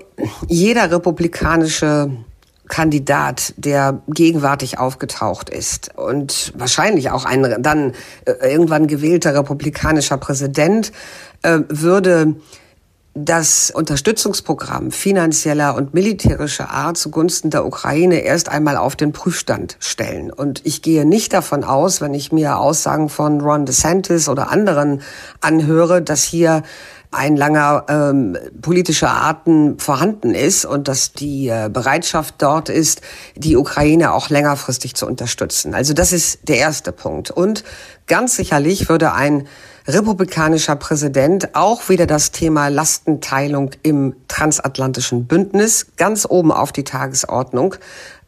jeder 0.47 0.91
republikanische 0.91 2.11
Kandidat, 2.67 3.53
der 3.57 4.01
gegenwärtig 4.07 4.79
aufgetaucht 4.79 5.49
ist 5.49 5.91
und 5.95 6.53
wahrscheinlich 6.55 7.11
auch 7.11 7.25
ein 7.25 7.61
dann 7.61 7.93
äh, 8.25 8.51
irgendwann 8.51 8.87
gewählter 8.87 9.35
republikanischer 9.35 10.17
Präsident, 10.17 10.91
äh, 11.41 11.59
würde 11.67 12.35
das 13.15 13.69
Unterstützungsprogramm 13.69 14.91
finanzieller 14.91 15.75
und 15.75 15.93
militärischer 15.93 16.71
Art 16.71 16.97
zugunsten 16.97 17.51
der 17.51 17.63
Ukraine 17.65 18.21
erst 18.21 18.49
einmal 18.49 18.75
auf 18.75 18.95
den 18.95 19.11
Prüfstand 19.11 19.77
stellen. 19.79 20.31
Und 20.31 20.65
ich 20.65 20.81
gehe 20.81 21.05
nicht 21.05 21.31
davon 21.33 21.63
aus, 21.63 22.01
wenn 22.01 22.15
ich 22.15 22.31
mir 22.31 22.57
Aussagen 22.57 23.09
von 23.09 23.39
Ron 23.39 23.67
DeSantis 23.67 24.29
oder 24.29 24.49
anderen 24.49 25.01
anhöre, 25.41 26.01
dass 26.01 26.23
hier 26.23 26.63
ein 27.13 27.37
langer 27.37 27.85
ähm, 27.87 28.37
politischer 28.61 29.11
Arten 29.11 29.79
vorhanden 29.79 30.33
ist 30.33 30.65
und 30.65 30.87
dass 30.87 31.13
die 31.13 31.47
äh, 31.47 31.69
Bereitschaft 31.71 32.35
dort 32.39 32.69
ist, 32.69 33.01
die 33.35 33.55
Ukraine 33.55 34.13
auch 34.13 34.29
längerfristig 34.29 34.95
zu 34.95 35.05
unterstützen. 35.05 35.73
Also 35.73 35.93
das 35.93 36.11
ist 36.11 36.47
der 36.47 36.57
erste 36.57 36.91
Punkt. 36.91 37.31
Und 37.31 37.63
ganz 38.07 38.35
sicherlich 38.35 38.89
würde 38.89 39.13
ein 39.13 39.47
republikanischer 39.87 40.75
Präsident. 40.75 41.55
Auch 41.55 41.89
wieder 41.89 42.07
das 42.07 42.31
Thema 42.31 42.69
Lastenteilung 42.69 43.71
im 43.83 44.15
transatlantischen 44.27 45.25
Bündnis 45.25 45.87
ganz 45.97 46.25
oben 46.29 46.51
auf 46.51 46.71
die 46.71 46.83
Tagesordnung 46.83 47.75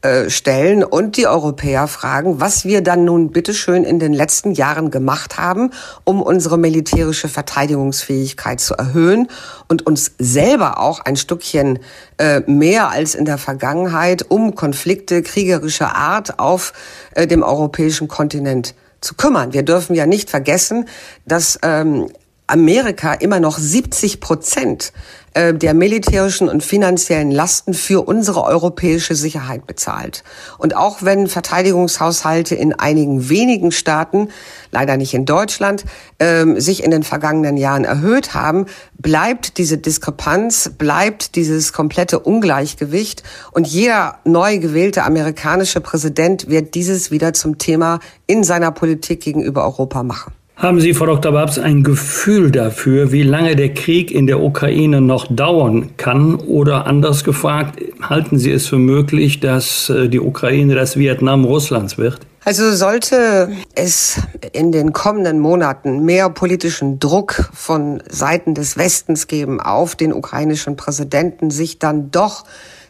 äh, 0.05 0.29
stellen. 0.29 0.83
Und 0.83 1.17
die 1.17 1.25
Europäer 1.25 1.87
fragen, 1.87 2.39
was 2.39 2.65
wir 2.65 2.81
dann 2.81 3.05
nun 3.05 3.31
bitteschön 3.31 3.83
in 3.83 3.97
den 3.97 4.13
letzten 4.13 4.51
Jahren 4.51 4.91
gemacht 4.91 5.37
haben, 5.39 5.71
um 6.03 6.21
unsere 6.21 6.59
militärische 6.59 7.27
Verteidigungsfähigkeit 7.27 8.59
zu 8.59 8.75
erhöhen 8.75 9.29
und 9.67 9.87
uns 9.87 10.11
selber 10.19 10.79
auch 10.79 10.99
ein 10.99 11.15
Stückchen 11.15 11.79
äh, 12.17 12.41
mehr 12.41 12.91
als 12.91 13.15
in 13.15 13.25
der 13.25 13.37
Vergangenheit 13.39 14.29
um 14.29 14.53
Konflikte 14.53 15.23
kriegerischer 15.23 15.95
Art 15.95 16.37
auf 16.37 16.73
äh, 17.15 17.25
dem 17.25 17.41
europäischen 17.41 18.07
Kontinent 18.07 18.75
zu 19.01 19.15
kümmern. 19.15 19.53
Wir 19.53 19.63
dürfen 19.63 19.95
ja 19.95 20.05
nicht 20.05 20.29
vergessen, 20.29 20.87
dass 21.25 21.59
ähm, 21.63 22.09
Amerika 22.47 23.13
immer 23.13 23.39
noch 23.39 23.57
70 23.57 24.19
Prozent 24.19 24.93
äh, 25.35 25.53
der 25.53 25.73
militärischen 25.73 26.47
und 26.47 26.63
finanziellen 26.63 27.29
Lasten 27.29 27.73
für 27.73 28.07
unsere 28.07 28.43
europäische 28.45 29.15
Sicherheit 29.15 29.67
bezahlt. 29.67 30.23
Und 30.57 30.77
auch 30.77 31.03
wenn 31.03 31.27
Verteidigungshaushalte 31.27 32.55
in 32.55 32.73
einigen 32.73 33.27
wenigen 33.29 33.71
Staaten, 33.71 34.29
leider 34.71 34.95
nicht 34.95 35.13
in 35.13 35.25
Deutschland, 35.25 35.83
ähm, 36.19 36.59
sich 36.59 36.83
in 36.83 36.91
den 36.91 37.03
vergangenen 37.03 37.57
Jahren 37.57 37.83
erhöht 37.83 38.33
haben, 38.33 38.65
bleibt 38.97 39.57
diese 39.57 39.77
Diskrepanz, 39.77 40.71
bleibt 40.77 41.35
dieses 41.35 41.73
komplette 41.73 42.19
Ungleichgewicht. 42.19 43.23
Und 43.51 43.67
jeder 43.67 44.19
neu 44.23 44.57
gewählte 44.59 45.03
amerikanische 45.03 45.81
Präsident 45.81 46.49
wird 46.49 46.75
dieses 46.75 47.11
wieder 47.11 47.33
zum 47.33 47.57
Thema 47.57 47.99
in 48.25 48.45
seiner 48.45 48.71
Politik 48.71 49.21
gegenüber 49.21 49.65
Europa 49.65 50.01
machen. 50.01 50.33
Haben 50.57 50.79
Sie, 50.79 50.93
Frau 50.93 51.05
Dr. 51.05 51.33
Babs, 51.33 51.59
ein 51.59 51.83
Gefühl 51.83 52.49
dafür, 52.49 53.11
wie 53.11 53.23
lange 53.23 53.57
der 53.57 53.73
Krieg 53.73 54.09
in 54.09 54.25
der 54.25 54.39
Ukraine 54.39 55.01
noch 55.01 55.27
dauern 55.27 55.97
kann? 55.97 56.35
Oder 56.35 56.87
anders 56.87 57.25
gefragt, 57.25 57.81
halten 58.01 58.39
Sie 58.39 58.51
es 58.51 58.67
für 58.67 58.77
möglich, 58.77 59.41
dass 59.41 59.89
äh, 59.89 60.07
die 60.07 60.21
Ukraine 60.21 60.73
das 60.73 60.95
Vietnam 60.95 61.43
Russlands 61.43 61.97
wird? 61.97 62.19
Also 62.45 62.71
sollte 62.71 63.49
es 63.73 64.21
in 64.53 64.71
den 64.71 64.93
kommenden 64.93 65.39
Monaten 65.39 66.05
mehr 66.05 66.29
politischen 66.29 66.99
Druck 66.99 67.49
von 67.53 68.01
Seiten 68.07 68.53
des 68.53 68.77
Westens 68.77 69.27
geben 69.27 69.59
auf 69.59 69.97
den 69.97 70.13
ukrainischen 70.13 70.77
Präsidenten, 70.77 71.51
sich 71.51 71.79
dann 71.79 72.11
doch 72.11 72.45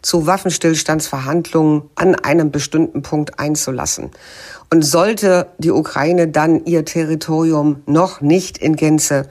zu 0.05 0.27
Waffenstillstandsverhandlungen 0.27 1.89
an 1.95 2.13
einem 2.13 2.51
bestimmten 2.51 3.01
Punkt 3.01 3.39
einzulassen. 3.39 4.11
Und 4.69 4.83
sollte 4.83 5.47
die 5.57 5.71
Ukraine 5.71 6.27
dann 6.27 6.63
ihr 6.65 6.85
Territorium 6.85 7.81
noch 7.87 8.21
nicht 8.21 8.59
in 8.59 8.75
Gänze 8.75 9.27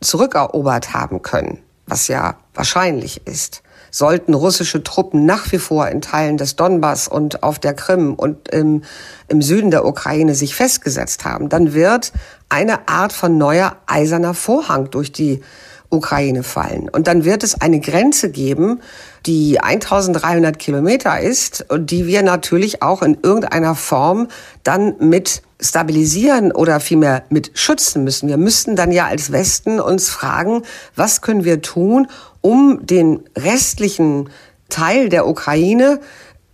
zurückerobert 0.00 0.94
haben 0.94 1.20
können, 1.20 1.58
was 1.86 2.08
ja 2.08 2.36
wahrscheinlich 2.54 3.26
ist, 3.26 3.62
sollten 3.90 4.32
russische 4.32 4.82
Truppen 4.82 5.26
nach 5.26 5.52
wie 5.52 5.58
vor 5.58 5.88
in 5.88 6.00
Teilen 6.00 6.38
des 6.38 6.56
Donbass 6.56 7.06
und 7.06 7.42
auf 7.42 7.58
der 7.58 7.74
Krim 7.74 8.14
und 8.14 8.48
im, 8.48 8.82
im 9.28 9.42
Süden 9.42 9.70
der 9.70 9.84
Ukraine 9.84 10.34
sich 10.34 10.54
festgesetzt 10.54 11.26
haben, 11.26 11.50
dann 11.50 11.74
wird 11.74 12.12
eine 12.48 12.88
Art 12.88 13.12
von 13.12 13.36
neuer 13.36 13.76
eiserner 13.86 14.32
Vorhang 14.32 14.90
durch 14.90 15.12
die 15.12 15.42
Ukraine 15.90 16.42
fallen. 16.42 16.88
Und 16.88 17.06
dann 17.06 17.24
wird 17.24 17.42
es 17.42 17.60
eine 17.60 17.80
Grenze 17.80 18.30
geben, 18.30 18.80
die 19.26 19.60
1300 19.60 20.58
Kilometer 20.58 21.20
ist 21.20 21.66
und 21.68 21.90
die 21.90 22.06
wir 22.06 22.22
natürlich 22.22 22.82
auch 22.82 23.02
in 23.02 23.18
irgendeiner 23.22 23.74
Form 23.74 24.28
dann 24.62 24.94
mit 25.00 25.42
stabilisieren 25.60 26.52
oder 26.52 26.80
vielmehr 26.80 27.24
mit 27.28 27.50
schützen 27.54 28.04
müssen. 28.04 28.28
Wir 28.28 28.38
müssten 28.38 28.76
dann 28.76 28.92
ja 28.92 29.06
als 29.06 29.30
Westen 29.30 29.78
uns 29.78 30.08
fragen, 30.08 30.62
was 30.96 31.20
können 31.20 31.44
wir 31.44 31.60
tun, 31.60 32.08
um 32.40 32.86
den 32.86 33.20
restlichen 33.36 34.30
Teil 34.70 35.08
der 35.08 35.26
Ukraine 35.26 36.00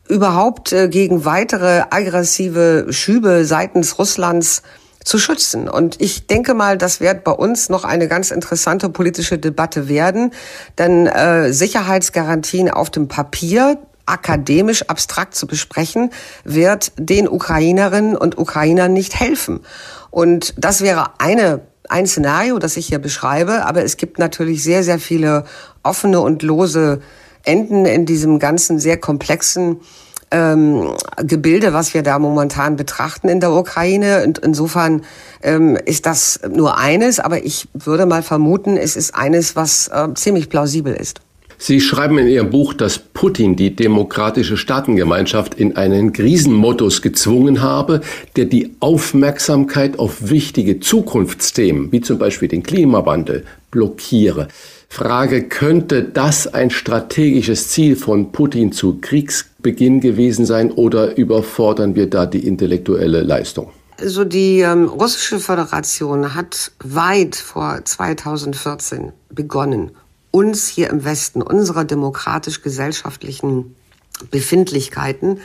überhaupt 0.08 0.72
äh, 0.72 0.88
gegen 0.88 1.24
weitere 1.24 1.82
aggressive 1.90 2.86
Schübe 2.90 3.44
seitens 3.44 3.98
Russlands 3.98 4.62
zu 5.06 5.18
schützen. 5.18 5.68
Und 5.68 6.00
ich 6.00 6.26
denke 6.26 6.52
mal, 6.52 6.76
das 6.76 7.00
wird 7.00 7.22
bei 7.22 7.30
uns 7.30 7.68
noch 7.68 7.84
eine 7.84 8.08
ganz 8.08 8.32
interessante 8.32 8.88
politische 8.88 9.38
Debatte 9.38 9.88
werden, 9.88 10.32
denn 10.78 11.06
äh, 11.06 11.52
Sicherheitsgarantien 11.52 12.68
auf 12.68 12.90
dem 12.90 13.06
Papier 13.06 13.78
akademisch 14.04 14.82
abstrakt 14.88 15.34
zu 15.34 15.46
besprechen, 15.46 16.10
wird 16.44 16.92
den 16.98 17.28
Ukrainerinnen 17.28 18.16
und 18.16 18.36
Ukrainern 18.36 18.92
nicht 18.92 19.18
helfen. 19.18 19.60
Und 20.10 20.54
das 20.58 20.80
wäre 20.80 21.10
eine 21.18 21.62
ein 21.88 22.08
Szenario, 22.08 22.58
das 22.58 22.76
ich 22.76 22.88
hier 22.88 22.98
beschreibe, 22.98 23.64
aber 23.64 23.84
es 23.84 23.96
gibt 23.96 24.18
natürlich 24.18 24.64
sehr, 24.64 24.82
sehr 24.82 24.98
viele 24.98 25.44
offene 25.84 26.20
und 26.20 26.42
lose 26.42 27.00
Enden 27.44 27.86
in 27.86 28.06
diesem 28.06 28.40
ganzen 28.40 28.80
sehr 28.80 28.96
komplexen 28.96 29.80
ähm, 30.30 30.94
Gebilde, 31.18 31.72
was 31.72 31.94
wir 31.94 32.02
da 32.02 32.18
momentan 32.18 32.76
betrachten 32.76 33.28
in 33.28 33.40
der 33.40 33.52
Ukraine. 33.52 34.24
Und 34.24 34.38
insofern 34.38 35.02
ähm, 35.42 35.76
ist 35.84 36.06
das 36.06 36.40
nur 36.48 36.78
eines, 36.78 37.20
aber 37.20 37.44
ich 37.44 37.68
würde 37.74 38.06
mal 38.06 38.22
vermuten, 38.22 38.76
es 38.76 38.96
ist 38.96 39.14
eines, 39.14 39.56
was 39.56 39.88
äh, 39.88 40.08
ziemlich 40.14 40.48
plausibel 40.48 40.94
ist. 40.94 41.20
Sie 41.58 41.80
schreiben 41.80 42.18
in 42.18 42.28
Ihrem 42.28 42.50
Buch, 42.50 42.74
dass 42.74 42.98
Putin 42.98 43.56
die 43.56 43.74
demokratische 43.74 44.58
Staatengemeinschaft 44.58 45.54
in 45.54 45.76
einen 45.76 46.12
Krisenmodus 46.12 47.00
gezwungen 47.00 47.62
habe, 47.62 48.02
der 48.36 48.44
die 48.44 48.76
Aufmerksamkeit 48.80 49.98
auf 49.98 50.28
wichtige 50.28 50.80
Zukunftsthemen, 50.80 51.92
wie 51.92 52.02
zum 52.02 52.18
Beispiel 52.18 52.48
den 52.48 52.62
Klimawandel, 52.62 53.46
blockiere. 53.70 54.48
Frage, 54.88 55.44
könnte 55.44 56.02
das 56.04 56.46
ein 56.46 56.70
strategisches 56.70 57.68
Ziel 57.68 57.96
von 57.96 58.32
Putin 58.32 58.72
zu 58.72 58.98
Kriegsbeginn 59.66 60.00
gewesen 60.00 60.46
sein 60.46 60.70
oder 60.70 61.16
überfordern 61.16 61.96
wir 61.96 62.08
da 62.08 62.26
die 62.26 62.46
intellektuelle 62.46 63.22
Leistung? 63.22 63.72
Also 63.98 64.24
die 64.24 64.60
ähm, 64.60 64.84
russische 64.86 65.40
Föderation 65.40 66.34
hat 66.34 66.70
weit 66.84 67.34
vor 67.34 67.80
2014 67.84 69.12
begonnen, 69.30 69.90
uns 70.30 70.68
hier 70.68 70.90
im 70.90 71.04
Westen, 71.04 71.42
unserer 71.42 71.84
demokratisch-gesellschaftlichen 71.84 73.74
Befindlichkeiten 74.30 75.40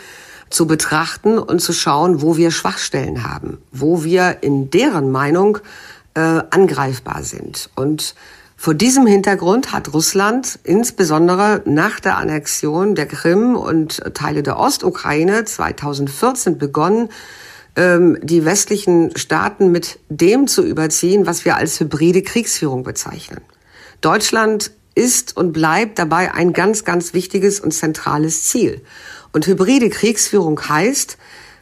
zu 0.50 0.68
betrachten 0.68 1.40
und 1.40 1.60
zu 1.60 1.74
schauen, 1.74 2.22
wo 2.22 2.38
wir 2.38 2.52
Schwachstellen 2.52 3.24
haben, 3.24 3.58
wo 3.72 4.04
wir 4.04 4.38
in 4.42 4.70
deren 4.70 5.10
Meinung 5.10 5.58
äh, 6.14 6.20
angreifbar 6.20 7.24
sind. 7.24 7.70
Und 7.76 8.16
vor 8.62 8.76
diesem 8.76 9.08
Hintergrund 9.08 9.72
hat 9.72 9.92
Russland 9.92 10.60
insbesondere 10.64 11.64
nach 11.66 12.00
der 12.00 12.18
Annexion 12.18 12.94
der 12.94 13.08
Krim 13.08 13.56
und 13.56 14.04
Teile 14.14 14.44
der 14.44 14.60
Ostukraine 14.60 15.46
2014 15.46 16.60
begonnen, 16.60 17.10
ähm, 17.76 18.20
die 18.22 18.46
westlichen 18.46 19.18
Staaten 19.18 19.72
mit 19.72 19.98
dem 20.10 20.46
zu 20.46 20.64
überziehen, 20.64 21.26
was 21.26 21.44
wir 21.44 21.56
als 21.56 21.80
hybride 21.80 22.22
Kriegsführung 22.22 22.84
bezeichnen. 22.84 23.42
Deutschland 24.02 24.70
ist 24.94 25.36
und 25.36 25.54
bleibt 25.54 25.98
dabei 25.98 26.32
ein 26.32 26.54
ganz, 26.54 26.86
ganz 26.86 27.16
wichtiges 27.16 27.60
und 27.60 27.72
zentrales 27.72 28.44
Ziel. 28.44 28.84
Und 29.34 29.48
hybride 29.48 29.90
Kriegsführung 29.90 30.62
heißt, 30.70 31.18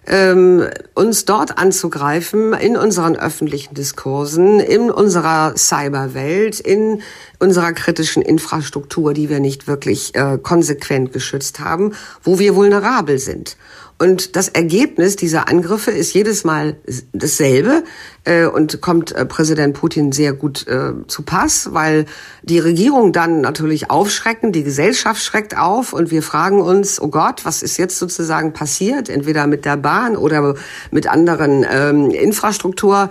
ähm, 0.09 0.67
uns 0.95 1.25
dort 1.25 1.57
anzugreifen 1.57 2.53
in 2.53 2.75
unseren 2.75 3.15
öffentlichen 3.15 3.75
Diskursen, 3.75 4.59
in 4.59 4.91
unserer 4.91 5.55
Cyberwelt, 5.55 6.59
in 6.59 7.01
unserer 7.39 7.73
kritischen 7.73 8.21
Infrastruktur, 8.21 9.13
die 9.13 9.29
wir 9.29 9.39
nicht 9.39 9.67
wirklich 9.67 10.15
äh, 10.15 10.37
konsequent 10.41 11.13
geschützt 11.13 11.59
haben, 11.59 11.93
wo 12.23 12.39
wir 12.39 12.55
vulnerabel 12.55 13.19
sind. 13.19 13.55
Und 14.01 14.37
das 14.37 14.47
Ergebnis 14.47 15.17
dieser 15.17 15.49
Angriffe 15.49 15.91
ist 15.91 16.13
jedes 16.13 16.45
Mal 16.45 16.77
dasselbe 17.11 17.83
äh, 18.23 18.45
und 18.45 18.79
kommt 18.79 19.11
äh, 19.11 19.25
Präsident 19.25 19.75
Putin 19.75 20.13
sehr 20.13 20.31
gut 20.31 20.65
äh, 20.67 20.93
zu 21.07 21.23
Pass, 21.23 21.73
weil 21.73 22.05
die 22.41 22.59
Regierung 22.59 23.11
dann 23.11 23.41
natürlich 23.41 23.91
aufschrecken, 23.91 24.53
die 24.53 24.63
Gesellschaft 24.63 25.21
schreckt 25.21 25.57
auf 25.57 25.91
und 25.91 26.11
wir 26.11 26.23
fragen 26.23 26.61
uns, 26.61 27.01
oh 27.01 27.09
Gott, 27.09 27.43
was 27.43 27.61
ist 27.61 27.75
jetzt 27.75 27.99
sozusagen 27.99 28.53
passiert, 28.53 29.09
entweder 29.09 29.47
mit 29.47 29.65
der 29.65 29.75
Bahn 29.75 30.15
oder 30.15 30.55
mit 30.91 31.07
anderen 31.07 31.65
ähm, 31.69 32.09
Infrastruktur. 32.09 33.09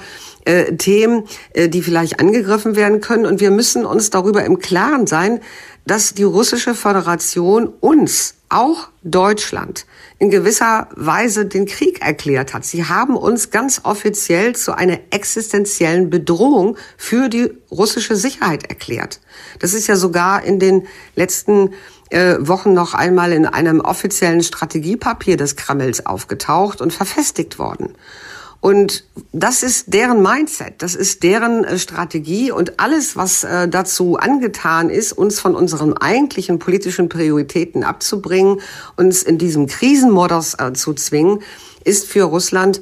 Themen, 0.78 1.24
äh, 1.52 1.68
die 1.68 1.82
vielleicht 1.82 2.20
angegriffen 2.20 2.74
werden 2.74 3.02
können. 3.02 3.26
Und 3.26 3.38
wir 3.38 3.50
müssen 3.50 3.84
uns 3.84 4.08
darüber 4.08 4.46
im 4.46 4.58
Klaren 4.60 5.06
sein, 5.06 5.40
dass 5.86 6.14
die 6.14 6.22
russische 6.22 6.74
Föderation 6.74 7.66
uns, 7.80 8.37
auch 8.48 8.88
Deutschland, 9.02 9.86
in 10.18 10.30
gewisser 10.30 10.88
Weise 10.94 11.46
den 11.46 11.66
Krieg 11.66 12.00
erklärt 12.00 12.54
hat. 12.54 12.64
Sie 12.64 12.84
haben 12.84 13.16
uns 13.16 13.50
ganz 13.50 13.82
offiziell 13.84 14.56
zu 14.56 14.72
einer 14.72 14.98
existenziellen 15.10 16.10
Bedrohung 16.10 16.76
für 16.96 17.28
die 17.28 17.50
russische 17.70 18.16
Sicherheit 18.16 18.64
erklärt. 18.68 19.20
Das 19.58 19.74
ist 19.74 19.86
ja 19.86 19.96
sogar 19.96 20.44
in 20.44 20.58
den 20.58 20.86
letzten 21.14 21.74
äh, 22.10 22.36
Wochen 22.40 22.72
noch 22.72 22.94
einmal 22.94 23.32
in 23.32 23.46
einem 23.46 23.80
offiziellen 23.80 24.42
Strategiepapier 24.42 25.36
des 25.36 25.56
Kremls 25.56 26.06
aufgetaucht 26.06 26.80
und 26.80 26.92
verfestigt 26.92 27.58
worden. 27.58 27.94
Und 28.60 29.04
das 29.32 29.62
ist 29.62 29.94
deren 29.94 30.20
Mindset, 30.20 30.82
das 30.82 30.96
ist 30.96 31.22
deren 31.22 31.64
äh, 31.64 31.78
Strategie. 31.78 32.50
Und 32.50 32.80
alles, 32.80 33.16
was 33.16 33.44
äh, 33.44 33.68
dazu 33.68 34.16
angetan 34.16 34.90
ist, 34.90 35.12
uns 35.12 35.38
von 35.38 35.54
unseren 35.54 35.96
eigentlichen 35.96 36.58
politischen 36.58 37.08
Prioritäten 37.08 37.84
abzubringen, 37.84 38.60
uns 38.96 39.22
in 39.22 39.38
diesem 39.38 39.68
Krisenmodus 39.68 40.54
äh, 40.54 40.72
zu 40.72 40.92
zwingen, 40.94 41.40
ist 41.84 42.08
für 42.08 42.24
Russland 42.24 42.80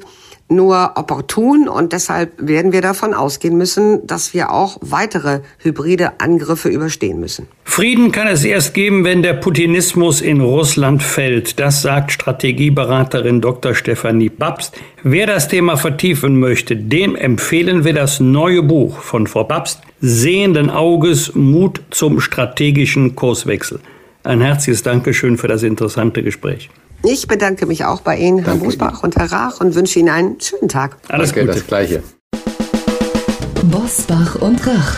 nur 0.49 0.91
opportun 0.95 1.67
und 1.67 1.91
deshalb 1.91 2.31
werden 2.37 2.71
wir 2.71 2.81
davon 2.81 3.13
ausgehen 3.13 3.57
müssen, 3.57 4.05
dass 4.07 4.33
wir 4.33 4.51
auch 4.51 4.77
weitere 4.81 5.41
hybride 5.59 6.19
Angriffe 6.19 6.69
überstehen 6.69 7.19
müssen. 7.19 7.47
Frieden 7.65 8.11
kann 8.11 8.27
es 8.27 8.45
erst 8.45 8.73
geben, 8.73 9.03
wenn 9.03 9.21
der 9.21 9.33
Putinismus 9.33 10.21
in 10.21 10.41
Russland 10.41 11.03
fällt. 11.03 11.59
Das 11.59 11.81
sagt 11.81 12.11
Strategieberaterin 12.11 13.41
Dr. 13.41 13.75
Stefanie 13.75 14.29
Babst. 14.29 14.75
Wer 15.03 15.27
das 15.27 15.47
Thema 15.47 15.75
vertiefen 15.75 16.39
möchte, 16.39 16.75
dem 16.75 17.15
empfehlen 17.15 17.83
wir 17.83 17.93
das 17.93 18.19
neue 18.19 18.63
Buch 18.63 19.01
von 19.01 19.27
Frau 19.27 19.43
Babst, 19.43 19.81
Sehenden 19.99 20.69
Auges, 20.69 21.35
Mut 21.35 21.81
zum 21.89 22.21
strategischen 22.21 23.15
Kurswechsel. 23.15 23.79
Ein 24.23 24.41
herzliches 24.41 24.83
Dankeschön 24.83 25.37
für 25.37 25.47
das 25.47 25.63
interessante 25.63 26.23
Gespräch. 26.23 26.69
Ich 27.03 27.27
bedanke 27.27 27.65
mich 27.65 27.85
auch 27.85 28.01
bei 28.01 28.17
Ihnen, 28.17 28.43
Herr 28.43 28.55
Busbach 28.55 29.03
und 29.03 29.15
Herr 29.15 29.31
Rach, 29.31 29.61
und 29.61 29.75
wünsche 29.75 29.99
Ihnen 29.99 30.09
einen 30.09 30.39
schönen 30.41 30.67
Tag. 30.67 30.97
Alles 31.07 31.29
Danke, 31.29 31.45
Gute. 31.45 31.59
das 31.59 31.67
Gleiche. 31.67 32.03
Bosbach 33.71 34.35
und 34.35 34.65
Rach. 34.65 34.97